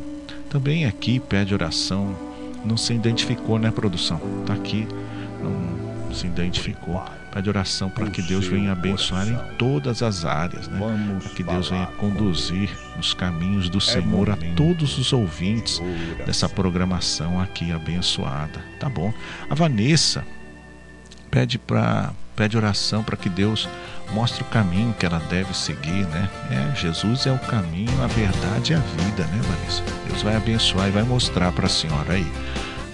Também 0.50 0.86
aqui 0.86 1.20
pede 1.20 1.54
oração, 1.54 2.16
não 2.64 2.78
se 2.78 2.94
identificou, 2.94 3.58
né, 3.58 3.72
produção? 3.72 4.22
Está 4.42 4.54
aqui 4.54 4.88
não 5.42 6.14
se 6.14 6.28
identificou. 6.28 7.04
Pede 7.32 7.48
oração 7.48 7.90
para 7.90 8.10
que 8.10 8.22
Deus 8.22 8.48
venha 8.48 8.72
abençoar 8.72 9.28
em 9.28 9.38
todas 9.58 10.02
as 10.02 10.26
áreas, 10.26 10.68
né? 10.68 10.80
Para 11.22 11.30
que 11.30 11.44
Deus 11.44 11.70
venha 11.70 11.86
conduzir 11.86 12.70
nos 12.98 13.14
caminhos 13.14 13.70
do 13.70 13.78
é 13.78 13.82
Senhor 13.82 14.32
a 14.32 14.38
todos 14.56 14.98
os 14.98 15.14
ouvintes 15.14 15.82
dessa 16.26 16.50
programação 16.50 17.40
aqui 17.40 17.72
abençoada. 17.72 18.60
Tá 18.80 18.90
bom? 18.90 19.14
A 19.50 19.54
Vanessa 19.54 20.26
pede 21.30 21.60
para 21.60 22.12
pede 22.36 22.56
oração 22.56 23.04
para 23.04 23.18
que 23.18 23.28
Deus 23.28 23.68
mostre 24.14 24.42
o 24.44 24.46
caminho 24.46 24.96
que 24.98 25.06
ela 25.06 25.20
deve 25.30 25.54
seguir, 25.54 26.08
né? 26.08 26.30
É, 26.50 26.76
Jesus 26.76 27.28
é 27.28 27.32
o 27.34 27.38
caminho, 27.38 28.02
a 28.02 28.08
verdade 28.08 28.72
e 28.72 28.76
a 28.76 28.80
vida, 28.80 29.26
né, 29.26 29.42
Vanessa? 29.44 29.84
Deus 30.08 30.22
vai 30.22 30.38
abençoar 30.38 30.88
e 30.88 30.92
vai 30.92 31.04
mostrar 31.04 31.52
para 31.52 31.66
a 31.66 31.70
senhora 31.70 32.14
aí. 32.14 32.26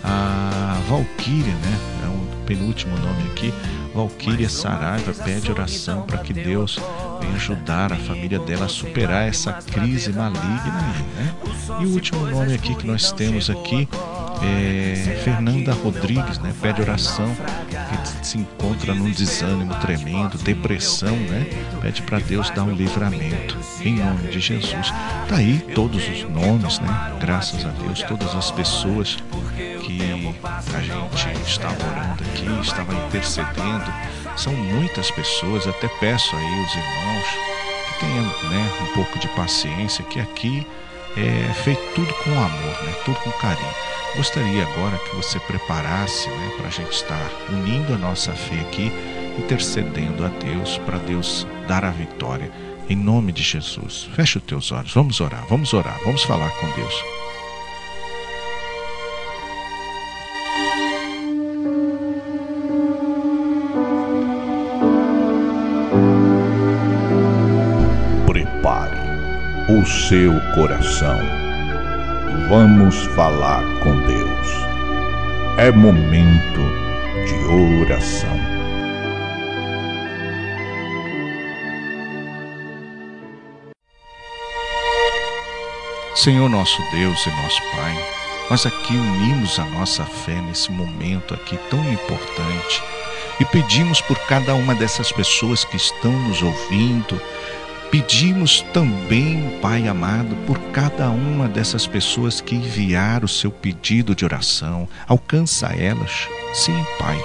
A 0.04 0.82
Valquíria, 0.88 1.54
né? 1.54 1.80
É 2.06 2.08
um 2.08 2.44
penúltimo 2.46 2.98
nome 2.98 3.30
aqui, 3.32 3.54
Valquíria 3.96 4.50
Saraiva 4.50 5.14
pede 5.24 5.50
oração 5.50 6.02
para 6.02 6.18
que 6.18 6.34
Deus 6.34 6.78
venha 7.22 7.36
ajudar 7.36 7.94
a 7.94 7.96
família 7.96 8.38
dela 8.40 8.66
a 8.66 8.68
superar 8.68 9.26
essa 9.26 9.54
crise 9.54 10.12
maligna. 10.12 10.82
Né? 11.16 11.34
E 11.80 11.86
o 11.86 11.94
último 11.94 12.26
nome 12.26 12.54
aqui 12.54 12.76
que 12.76 12.86
nós 12.86 13.14
temos 13.14 13.50
aqui 13.50 13.88
é 14.44 15.22
Fernanda 15.24 15.72
Rodrigues, 15.74 16.40
né? 16.40 16.54
Pede 16.62 16.82
oração, 16.82 17.34
que 17.86 18.26
se 18.26 18.38
encontra 18.38 18.94
num 18.94 19.10
desânimo 19.12 19.74
tremendo, 19.76 20.38
depressão, 20.38 21.16
né? 21.16 21.46
Pede 21.82 22.02
para 22.02 22.20
Deus 22.20 22.50
dar 22.50 22.64
um 22.64 22.74
livramento, 22.74 23.58
em 23.82 23.96
nome 23.96 24.28
de 24.30 24.40
Jesus. 24.40 24.92
Tá 25.28 25.36
aí 25.38 25.60
todos 25.74 26.08
os 26.08 26.24
nomes, 26.30 26.80
né? 26.80 27.18
Graças 27.20 27.66
a 27.66 27.70
Deus, 27.70 28.02
todas 28.04 28.36
as 28.36 28.52
pessoas 28.52 29.18
que 29.84 30.36
a 30.74 30.82
gente 30.82 31.48
estava 31.48 31.76
orando 31.76 32.24
aqui, 32.24 32.62
estava 32.62 32.94
intercedendo. 32.94 33.94
São 34.36 34.54
muitas 34.54 35.12
pessoas, 35.12 35.68
até 35.68 35.88
peço 36.00 36.36
aí 36.36 36.66
os 36.66 36.76
irmãos 36.76 37.28
que 37.88 38.00
tenham 38.00 38.24
né, 38.24 38.72
um 38.82 38.94
pouco 38.94 39.18
de 39.20 39.28
paciência, 39.30 40.04
que 40.06 40.20
aqui 40.20 40.68
é 41.16 41.54
feito 41.54 41.82
tudo 41.94 42.14
com 42.24 42.32
amor, 42.32 42.84
né, 42.84 42.94
tudo 43.06 43.18
com 43.20 43.32
carinho. 43.34 43.95
Gostaria 44.16 44.64
agora 44.64 44.98
que 45.00 45.16
você 45.16 45.40
preparasse 45.42 46.30
né, 46.30 46.52
para 46.58 46.68
a 46.68 46.72
gente 46.72 46.92
estar 46.92 47.30
unindo 47.50 47.94
a 47.94 47.98
nossa 47.98 48.32
fé 48.32 48.60
aqui, 48.62 48.92
intercedendo 49.38 50.26
a 50.26 50.30
Deus, 50.30 50.78
para 50.80 50.98
Deus 51.00 51.46
dar 51.68 51.84
a 51.84 51.92
vitória. 51.92 52.50
Em 52.90 52.96
nome 52.96 53.32
de 53.32 53.44
Jesus. 53.44 54.08
Feche 54.16 54.38
os 54.38 54.44
teus 54.44 54.72
olhos. 54.72 54.94
Vamos 54.94 55.20
orar, 55.20 55.46
vamos 55.50 55.74
orar, 55.74 56.00
vamos 56.06 56.24
falar 56.24 56.50
com 56.52 56.70
Deus. 56.72 57.16
o 69.68 69.84
seu 69.86 70.32
coração. 70.54 71.45
Vamos 72.50 72.96
falar 73.16 73.64
com 73.80 73.96
Deus. 74.06 74.48
É 75.58 75.72
momento 75.72 76.62
de 77.26 77.34
oração. 77.82 78.30
Senhor 86.16 86.48
nosso 86.50 86.82
Deus 86.92 87.26
e 87.26 87.30
nosso 87.42 87.62
Pai, 87.76 87.96
nós 88.50 88.66
aqui 88.66 88.94
unimos 88.94 89.58
a 89.58 89.66
nossa 89.66 90.04
fé 90.04 90.40
nesse 90.42 90.72
momento 90.72 91.34
aqui 91.34 91.58
tão 91.70 91.84
importante 91.92 92.84
e 93.40 93.46
pedimos 93.46 94.02
por 94.02 94.18
cada 94.28 94.54
uma 94.54 94.76
dessas 94.76 95.12
pessoas 95.12 95.66
que 95.66 95.76
estão 95.76 96.12
nos 96.12 96.42
ouvindo, 96.42 97.20
Pedimos 97.96 98.60
também, 98.74 99.58
Pai 99.62 99.88
amado, 99.88 100.36
por 100.46 100.60
cada 100.74 101.10
uma 101.10 101.48
dessas 101.48 101.88
pessoas 101.88 102.42
que 102.42 102.54
enviaram 102.54 103.24
o 103.24 103.30
seu 103.30 103.50
pedido 103.50 104.14
de 104.14 104.26
oração. 104.26 104.86
Alcança 105.08 105.68
elas. 105.68 106.28
Sim, 106.54 106.78
Pai. 107.00 107.18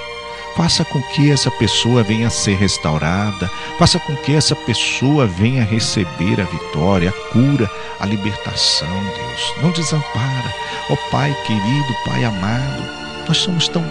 Faça 0.57 0.85
com 0.85 1.03
que 1.03 1.29
essa 1.29 1.51
pessoa 1.51 2.05
venha 2.05 2.29
a 2.29 2.31
ser 2.31 2.55
restaurada. 2.55 3.51
Faça 3.81 3.99
com 3.99 4.15
que 4.19 4.33
essa 4.33 4.55
pessoa 4.55 5.27
venha 5.27 5.65
receber 5.65 6.41
a 6.41 6.45
vitória, 6.45 7.11
a 7.11 7.33
cura, 7.33 7.69
a 7.99 8.07
libertação, 8.07 8.87
Deus. 9.17 9.55
Não 9.61 9.73
desampara. 9.73 10.55
Ó 10.89 10.93
oh, 10.93 11.11
Pai 11.11 11.37
querido, 11.49 11.95
Pai 12.07 12.23
amado, 12.23 12.85
nós 13.27 13.39
somos 13.39 13.67
tão 13.67 13.85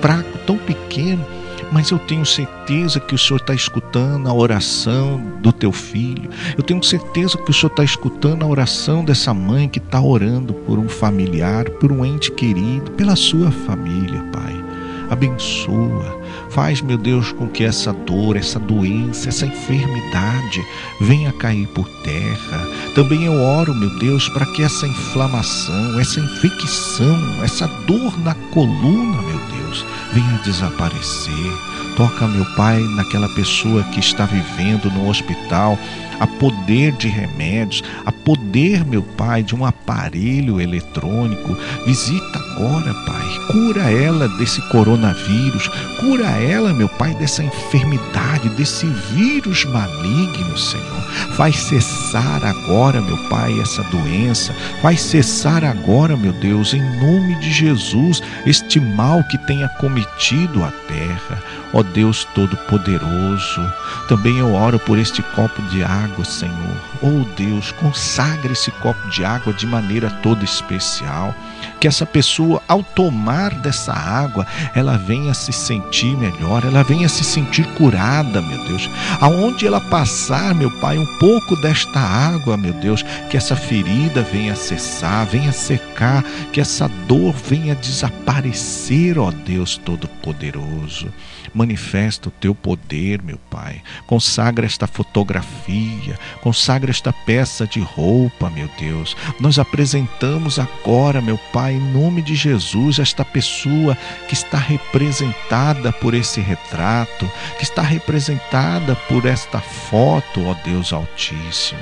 fracos, 0.00 0.40
tão 0.46 0.56
pequenos 0.58 1.39
mas 1.72 1.90
eu 1.90 1.98
tenho 1.98 2.24
certeza 2.24 3.00
que 3.00 3.14
o 3.14 3.18
Senhor 3.18 3.40
está 3.40 3.54
escutando 3.54 4.28
a 4.28 4.34
oração 4.34 5.20
do 5.40 5.52
teu 5.52 5.72
filho. 5.72 6.30
Eu 6.56 6.62
tenho 6.62 6.82
certeza 6.82 7.38
que 7.38 7.50
o 7.50 7.54
Senhor 7.54 7.70
está 7.70 7.84
escutando 7.84 8.42
a 8.42 8.46
oração 8.46 9.04
dessa 9.04 9.32
mãe 9.32 9.68
que 9.68 9.78
está 9.78 10.00
orando 10.00 10.52
por 10.52 10.78
um 10.78 10.88
familiar, 10.88 11.68
por 11.70 11.92
um 11.92 12.04
ente 12.04 12.30
querido, 12.32 12.90
pela 12.92 13.16
sua 13.16 13.50
família, 13.50 14.22
Pai. 14.32 14.69
Abençoa. 15.10 16.20
Faz, 16.50 16.80
meu 16.80 16.96
Deus, 16.96 17.32
com 17.32 17.48
que 17.48 17.64
essa 17.64 17.92
dor, 17.92 18.36
essa 18.36 18.58
doença, 18.58 19.28
essa 19.28 19.44
enfermidade 19.44 20.64
venha 21.00 21.32
cair 21.32 21.66
por 21.68 21.88
terra. 22.02 22.68
Também 22.94 23.24
eu 23.24 23.34
oro, 23.34 23.74
meu 23.74 23.98
Deus, 23.98 24.28
para 24.28 24.46
que 24.46 24.62
essa 24.62 24.86
inflamação, 24.86 25.98
essa 25.98 26.20
infecção, 26.20 27.42
essa 27.42 27.66
dor 27.86 28.18
na 28.20 28.34
coluna, 28.52 29.20
meu 29.22 29.38
Deus, 29.58 29.84
venha 30.12 30.40
desaparecer. 30.44 31.52
Toca, 31.96 32.26
meu 32.26 32.44
Pai, 32.56 32.80
naquela 32.96 33.28
pessoa 33.30 33.82
que 33.84 34.00
está 34.00 34.24
vivendo 34.24 34.90
no 34.90 35.08
hospital, 35.08 35.76
a 36.20 36.26
poder 36.26 36.92
de 36.92 37.08
remédios, 37.08 37.82
a 38.04 38.12
poder, 38.12 38.84
meu 38.84 39.02
Pai, 39.02 39.42
de 39.42 39.54
um 39.56 39.64
aparelho 39.64 40.60
eletrônico. 40.60 41.56
Visita 41.86 42.38
agora, 42.38 42.94
Pai. 43.06 43.26
Cura 43.50 43.90
ela 43.90 44.28
desse 44.28 44.60
coronavírus. 44.68 45.68
Cura 45.98 46.26
ela, 46.26 46.72
meu 46.72 46.88
Pai, 46.88 47.14
dessa 47.14 47.42
enfermidade, 47.42 48.50
desse 48.50 48.86
vírus 49.14 49.64
maligno, 49.64 50.56
Senhor. 50.56 51.00
Faz 51.36 51.56
cessar 51.56 52.44
agora, 52.44 53.00
meu 53.00 53.16
Pai, 53.28 53.58
essa 53.60 53.82
doença. 53.84 54.52
Faz 54.82 55.00
cessar 55.00 55.64
agora, 55.64 56.16
meu 56.16 56.32
Deus, 56.32 56.74
em 56.74 56.82
nome 57.00 57.34
de 57.40 57.50
Jesus, 57.50 58.22
este 58.46 58.78
mal 58.78 59.24
que 59.24 59.38
tenha 59.46 59.68
cometido 59.80 60.62
a 60.62 60.70
terra. 60.86 61.42
Ó 61.72 61.82
Deus 61.82 62.26
Todo-Poderoso, 62.34 63.72
também 64.08 64.38
eu 64.38 64.52
oro 64.54 64.78
por 64.78 64.98
este 64.98 65.22
copo 65.22 65.62
de 65.70 65.84
água, 65.84 66.09
Senhor. 66.24 66.76
Oh 67.02 67.24
Deus, 67.36 67.72
consagra 67.72 68.52
esse 68.52 68.70
copo 68.72 69.08
de 69.08 69.24
água 69.24 69.52
de 69.52 69.66
maneira 69.66 70.10
toda 70.22 70.44
especial. 70.44 71.34
Que 71.80 71.88
essa 71.88 72.04
pessoa, 72.04 72.62
ao 72.68 72.82
tomar 72.82 73.54
dessa 73.60 73.92
água, 73.92 74.46
ela 74.74 74.98
venha 74.98 75.32
se 75.32 75.50
sentir 75.50 76.14
melhor, 76.16 76.62
ela 76.64 76.84
venha 76.84 77.08
se 77.08 77.24
sentir 77.24 77.66
curada, 77.74 78.42
meu 78.42 78.62
Deus. 78.66 78.88
Aonde 79.20 79.66
ela 79.66 79.80
passar, 79.80 80.54
meu 80.54 80.70
Pai, 80.78 80.98
um 80.98 81.18
pouco 81.18 81.56
desta 81.56 81.98
água, 81.98 82.56
meu 82.56 82.74
Deus, 82.74 83.02
que 83.30 83.36
essa 83.36 83.56
ferida 83.56 84.22
venha 84.22 84.54
cessar, 84.54 85.26
venha 85.26 85.52
secar, 85.52 86.22
que 86.52 86.60
essa 86.60 86.86
dor 87.08 87.32
venha 87.32 87.74
desaparecer, 87.74 89.18
ó 89.18 89.30
Deus 89.30 89.78
Todo-Poderoso. 89.78 91.08
Manifesta 91.52 92.28
o 92.28 92.32
teu 92.32 92.54
poder, 92.54 93.20
meu 93.22 93.38
Pai. 93.50 93.82
Consagra 94.06 94.66
esta 94.66 94.86
fotografia, 94.86 96.18
consagra 96.42 96.90
esta 96.90 97.12
peça 97.12 97.66
de 97.66 97.80
roupa, 97.80 98.48
meu 98.50 98.68
Deus. 98.78 99.16
Nós 99.40 99.58
apresentamos 99.58 100.58
agora, 100.58 101.20
meu 101.20 101.38
Pai, 101.52 101.69
em 101.72 101.80
nome 101.80 102.22
de 102.22 102.34
Jesus, 102.34 102.98
esta 102.98 103.24
pessoa 103.24 103.96
que 104.28 104.34
está 104.34 104.58
representada 104.58 105.92
por 105.92 106.14
esse 106.14 106.40
retrato, 106.40 107.30
que 107.58 107.64
está 107.64 107.82
representada 107.82 108.94
por 109.08 109.26
esta 109.26 109.60
foto, 109.60 110.46
ó 110.46 110.54
Deus 110.64 110.92
Altíssimo. 110.92 111.80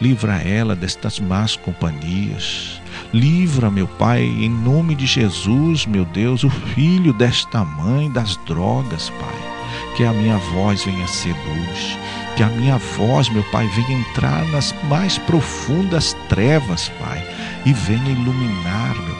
Livra 0.00 0.36
ela 0.36 0.74
destas 0.74 1.20
más 1.20 1.56
companhias. 1.56 2.80
Livra, 3.12 3.70
meu 3.70 3.86
Pai, 3.86 4.22
em 4.22 4.48
nome 4.48 4.94
de 4.94 5.04
Jesus, 5.04 5.84
meu 5.84 6.06
Deus, 6.06 6.42
o 6.42 6.48
filho 6.48 7.12
desta 7.12 7.62
mãe 7.62 8.10
das 8.10 8.36
drogas, 8.46 9.10
Pai. 9.10 9.96
Que 9.96 10.04
a 10.04 10.12
minha 10.12 10.38
voz 10.38 10.84
venha 10.84 11.06
ser 11.06 11.34
luz. 11.34 11.98
Que 12.34 12.42
a 12.42 12.46
minha 12.46 12.78
voz, 12.78 13.28
meu 13.28 13.42
Pai, 13.50 13.68
venha 13.74 14.00
entrar 14.00 14.42
nas 14.46 14.74
mais 14.88 15.18
profundas 15.18 16.16
trevas, 16.30 16.88
Pai. 16.98 17.22
E 17.66 17.72
venha 17.74 18.10
iluminar, 18.10 18.94
meu 19.02 19.19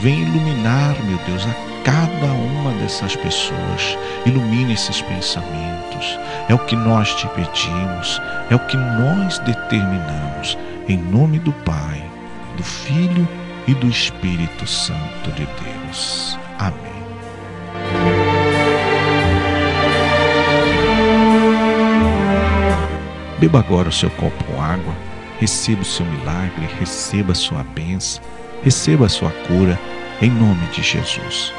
Venha 0.00 0.28
iluminar, 0.28 0.94
meu 1.04 1.18
Deus, 1.26 1.46
a 1.46 1.54
cada 1.82 2.26
uma 2.26 2.72
dessas 2.80 3.16
pessoas. 3.16 3.98
Ilumine 4.26 4.74
esses 4.74 5.00
pensamentos. 5.00 6.18
É 6.48 6.54
o 6.54 6.58
que 6.58 6.76
nós 6.76 7.14
te 7.14 7.26
pedimos, 7.28 8.20
é 8.50 8.54
o 8.54 8.66
que 8.66 8.76
nós 8.76 9.38
determinamos. 9.40 10.58
Em 10.88 10.96
nome 10.96 11.38
do 11.38 11.52
Pai, 11.52 12.04
do 12.56 12.62
Filho 12.62 13.26
e 13.66 13.74
do 13.74 13.88
Espírito 13.88 14.66
Santo 14.66 15.32
de 15.32 15.46
Deus. 15.46 16.38
Amém. 16.58 16.96
Beba 23.38 23.58
agora 23.58 23.88
o 23.88 23.92
seu 23.92 24.08
copo 24.10 24.44
com 24.44 24.62
água, 24.62 24.94
receba 25.38 25.82
o 25.82 25.84
seu 25.84 26.06
milagre, 26.06 26.66
receba 26.80 27.32
a 27.32 27.34
sua 27.34 27.62
bênção, 27.62 28.22
receba 28.66 29.06
a 29.06 29.08
sua 29.08 29.30
cura, 29.30 29.78
em 30.20 30.28
nome 30.28 30.66
de 30.72 30.82
Jesus. 30.82 31.52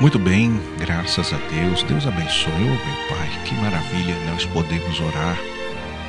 Muito 0.00 0.16
bem, 0.20 0.60
graças 0.78 1.32
a 1.32 1.36
Deus. 1.50 1.82
Deus 1.82 2.06
abençoe, 2.06 2.52
oh, 2.52 2.66
meu 2.66 3.08
Pai. 3.08 3.28
Que 3.44 3.54
maravilha 3.56 4.14
nós 4.30 4.46
podemos 4.46 5.00
orar 5.00 5.36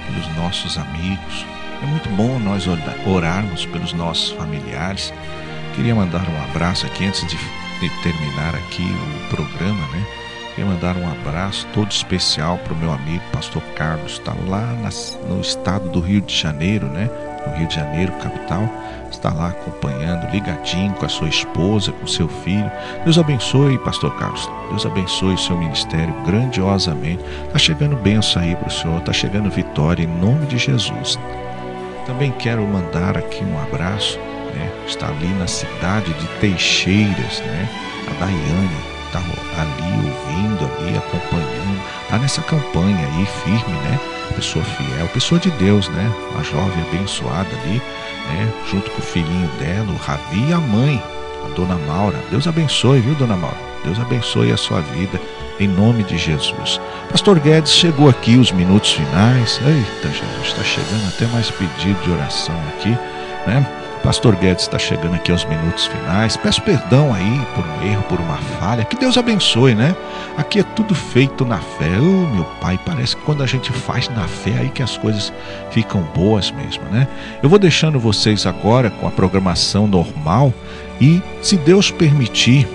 pelos 0.06 0.28
nossos 0.36 0.78
amigos. 0.78 1.46
É 1.82 1.86
muito 1.86 2.10
bom 2.10 2.40
nós 2.40 2.66
orarmos 3.06 3.66
pelos 3.66 3.94
nossos 3.94 4.32
familiares. 4.32 5.14
Queria 5.76 5.96
mandar 5.96 6.28
um 6.30 6.44
abraço 6.44 6.86
aqui 6.86 7.06
antes 7.06 7.26
de, 7.28 7.38
terminar 8.02 8.56
aqui 8.56 8.84
o 8.84 9.36
programa, 9.36 9.88
né? 9.88 10.06
Queria 10.56 10.70
mandar 10.70 10.96
um 10.96 11.12
abraço 11.12 11.68
todo 11.74 11.92
especial 11.92 12.58
para 12.60 12.74
o 12.74 12.78
meu 12.78 12.94
amigo 12.94 13.24
Pastor 13.34 13.62
Carlos, 13.76 14.14
está 14.14 14.34
lá 14.48 14.74
no 15.28 15.42
estado 15.42 15.90
do 15.90 16.00
Rio 16.00 16.22
de 16.22 16.34
Janeiro, 16.34 16.88
né? 16.88 17.10
No 17.48 17.58
Rio 17.58 17.68
de 17.68 17.76
Janeiro, 17.76 18.12
capital 18.14 18.70
está 19.16 19.32
lá 19.32 19.50
acompanhando, 19.50 20.30
ligadinho 20.32 20.94
com 20.94 21.06
a 21.06 21.10
sua 21.10 21.30
esposa, 21.30 21.92
com 21.92 22.08
seu 22.08 22.28
filho. 22.28 22.70
Deus 23.04 23.18
abençoe, 23.18 23.78
Pastor 23.80 24.14
Carlos. 24.18 24.50
Deus 24.70 24.86
abençoe 24.86 25.36
o 25.36 25.38
seu 25.38 25.58
ministério 25.58 26.14
grandiosamente. 26.26 27.24
Está 27.46 27.58
chegando 27.58 27.96
bênção 27.96 28.42
aí 28.42 28.56
para 28.56 28.68
o 28.68 28.72
Senhor, 28.72 28.98
está 28.98 29.14
chegando 29.14 29.50
vitória 29.50 30.04
em 30.04 30.08
nome 30.08 30.46
de 30.48 30.58
Jesus. 30.58 31.18
Também 32.06 32.32
quero 32.32 32.62
mandar 32.64 33.18
aqui 33.18 33.44
um 33.44 33.62
abraço, 33.62 34.20
né? 34.54 34.72
Está 34.86 35.08
ali 35.08 35.28
na 35.40 35.48
cidade 35.48 36.14
de 36.14 36.28
Teixeiras, 36.40 37.40
né? 37.46 37.70
A 38.10 38.20
Daiane 38.20 38.94
está 39.08 39.20
ali 39.62 39.94
ouvindo, 39.98 40.66
ali 40.80 40.98
acompanhando, 40.98 41.82
está 42.04 42.18
nessa 42.18 42.42
campanha 42.42 42.98
aí 42.98 43.26
firme, 43.26 43.74
né? 43.84 44.00
Pessoa 44.36 44.66
fiel, 44.66 45.08
pessoa 45.14 45.40
de 45.40 45.52
Deus, 45.52 45.88
né? 45.90 46.12
Uma 46.32 46.44
jovem 46.44 46.82
abençoada 46.90 47.50
ali 47.64 47.82
né? 48.28 48.52
Junto 48.70 48.90
com 48.92 49.00
o 49.00 49.06
filhinho 49.06 49.48
dela, 49.60 49.92
o 49.92 49.98
Ravi 49.98 50.50
e 50.50 50.54
a 50.54 50.60
mãe, 50.60 51.02
a 51.46 51.48
dona 51.56 51.76
Maura. 51.76 52.18
Deus 52.30 52.48
abençoe, 52.48 53.00
viu, 53.00 53.16
dona 53.16 53.36
Maura? 53.36 53.58
Deus 53.84 54.00
abençoe 54.00 54.52
a 54.52 54.58
sua 54.58 54.80
vida, 54.82 55.20
em 55.60 55.68
nome 55.68 56.04
de 56.04 56.18
Jesus. 56.18 56.80
Pastor 57.12 57.40
Guedes 57.40 57.74
chegou 57.74 58.10
aqui 58.10 58.38
os 58.38 58.52
minutos 58.52 58.94
finais. 58.94 59.60
Eita, 59.66 60.10
Jesus, 60.10 60.48
está 60.48 60.64
chegando 60.64 61.08
até 61.10 61.26
mais 61.28 61.52
pedido 61.52 62.02
de 62.02 62.12
oração 62.12 62.56
aqui, 62.70 62.98
né? 63.46 63.83
Pastor 64.04 64.36
Guedes 64.36 64.64
está 64.64 64.78
chegando 64.78 65.16
aqui 65.16 65.32
aos 65.32 65.46
minutos 65.46 65.86
finais. 65.86 66.36
Peço 66.36 66.62
perdão 66.62 67.14
aí 67.14 67.42
por 67.56 67.66
um 67.66 67.90
erro, 67.90 68.04
por 68.04 68.20
uma 68.20 68.36
falha. 68.36 68.84
Que 68.84 68.98
Deus 68.98 69.18
abençoe, 69.18 69.74
né? 69.74 69.96
Aqui 70.38 70.60
é 70.60 70.64
tudo 70.64 70.94
feito 70.94 71.46
na 71.46 71.58
fé. 71.58 71.90
Oh, 72.00 72.36
meu 72.36 72.44
Pai, 72.60 72.78
parece 72.86 73.16
que 73.16 73.22
quando 73.24 73.42
a 73.42 73.46
gente 73.48 73.72
faz 73.72 74.10
na 74.10 74.28
fé 74.28 74.58
aí 74.60 74.70
que 74.70 74.84
as 74.84 74.98
coisas 74.98 75.32
ficam 75.72 76.02
boas 76.14 76.52
mesmo, 76.52 76.84
né? 76.92 77.08
Eu 77.42 77.48
vou 77.48 77.58
deixando 77.58 77.98
vocês 77.98 78.46
agora 78.46 78.90
com 78.90 79.08
a 79.08 79.12
programação 79.12 79.88
normal 79.88 80.54
e, 81.00 81.22
se 81.42 81.56
Deus 81.56 81.90
permitir, 81.90 82.68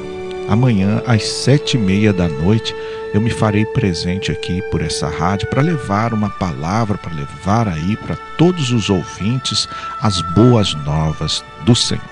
amanhã 0.48 1.02
às 1.06 1.24
sete 1.24 1.76
e 1.76 1.80
meia 1.80 2.12
da 2.12 2.28
noite 2.28 2.74
eu 3.14 3.20
me 3.20 3.30
farei 3.30 3.64
presente 3.64 4.30
aqui 4.30 4.60
por 4.70 4.82
essa 4.82 5.08
rádio 5.08 5.48
para 5.48 5.62
levar 5.62 6.12
uma 6.12 6.28
palavra, 6.28 6.98
para 6.98 7.14
levar 7.14 7.68
aí 7.68 7.96
para 7.96 8.16
todos 8.36 8.70
os 8.70 8.90
ouvintes 8.90 9.68
as 10.00 10.20
boas 10.20 10.74
novas 10.74 11.44
do 11.64 11.74
Senhor. 11.74 12.02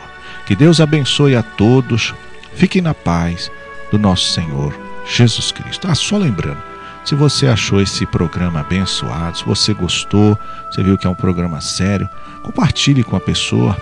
Que 0.46 0.54
Deus 0.54 0.80
abençoe 0.80 1.36
a 1.36 1.42
todos. 1.42 2.14
Fiquem 2.54 2.80
na 2.80 2.94
paz 2.94 3.50
do 3.90 3.98
nosso 3.98 4.32
Senhor 4.32 4.74
Jesus 5.06 5.52
Cristo. 5.52 5.86
Ah, 5.88 5.94
só 5.94 6.16
lembrando, 6.16 6.62
se 7.04 7.14
você 7.14 7.46
achou 7.46 7.80
esse 7.80 8.06
programa 8.06 8.60
abençoado, 8.60 9.38
se 9.38 9.44
você 9.44 9.74
gostou, 9.74 10.38
você 10.70 10.82
viu 10.82 10.96
que 10.96 11.06
é 11.06 11.10
um 11.10 11.14
programa 11.14 11.60
sério, 11.60 12.08
compartilhe 12.42 13.04
com 13.04 13.16
a 13.16 13.20
pessoa, 13.20 13.76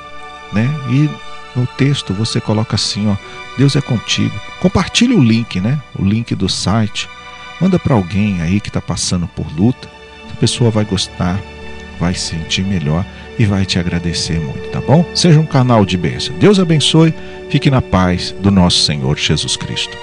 né? 0.52 0.68
E 0.90 1.08
no 1.54 1.66
texto 1.66 2.12
você 2.12 2.40
coloca 2.40 2.74
assim, 2.74 3.08
ó, 3.08 3.16
Deus 3.56 3.76
é 3.76 3.80
contigo. 3.80 4.34
Compartilhe 4.60 5.14
o 5.14 5.22
link, 5.22 5.60
né? 5.60 5.80
O 5.98 6.04
link 6.04 6.34
do 6.34 6.48
site. 6.48 7.08
Manda 7.60 7.78
para 7.78 7.94
alguém 7.94 8.42
aí 8.42 8.60
que 8.60 8.68
está 8.68 8.80
passando 8.80 9.26
por 9.28 9.46
luta. 9.56 9.88
A 10.32 10.36
pessoa 10.36 10.70
vai 10.70 10.84
gostar, 10.84 11.40
vai 11.98 12.14
sentir 12.14 12.62
melhor 12.62 13.04
e 13.38 13.44
vai 13.44 13.64
te 13.64 13.78
agradecer 13.78 14.40
muito, 14.40 14.68
tá 14.70 14.80
bom? 14.80 15.04
Seja 15.14 15.38
um 15.38 15.46
canal 15.46 15.84
de 15.84 15.96
bênção. 15.96 16.36
Deus 16.38 16.58
abençoe. 16.58 17.14
Fique 17.50 17.70
na 17.70 17.80
paz 17.80 18.34
do 18.40 18.50
nosso 18.50 18.82
Senhor 18.82 19.16
Jesus 19.16 19.56
Cristo. 19.56 19.96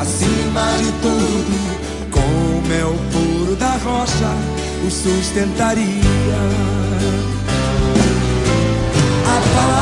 acima 0.00 0.76
de 0.78 0.92
tudo, 1.00 2.10
como 2.10 2.72
é 2.72 2.84
o 2.84 2.98
puro 3.12 3.56
da 3.56 3.76
rocha 3.78 4.32
o 4.86 4.90
sustentaria. 4.90 5.84
A 9.26 9.40
palavra 9.54 9.81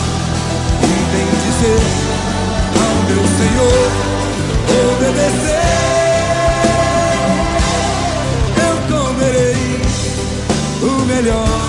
e 0.82 0.94
bem 1.12 1.30
dizer 1.46 1.84
ao 2.82 2.96
meu 3.08 3.24
Senhor, 3.38 3.90
obedecer, 4.94 5.76
eu 8.68 8.76
comerei 8.98 9.64
o 10.82 11.06
melhor 11.06 11.62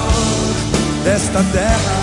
desta 1.05 1.41
terra. 1.53 1.95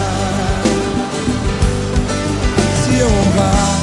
Se 2.83 2.91
eu 2.97 3.07
honrar 3.07 3.73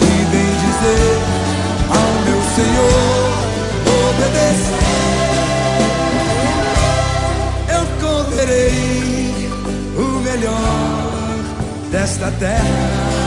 e 0.00 0.04
bem 0.26 0.52
dizer. 0.64 1.13
Senhor, 2.74 3.30
obedecer. 4.08 4.82
Eu 7.68 7.84
correrei 8.00 9.50
o 9.96 10.20
melhor 10.20 11.38
desta 11.92 12.30
terra. 12.32 13.23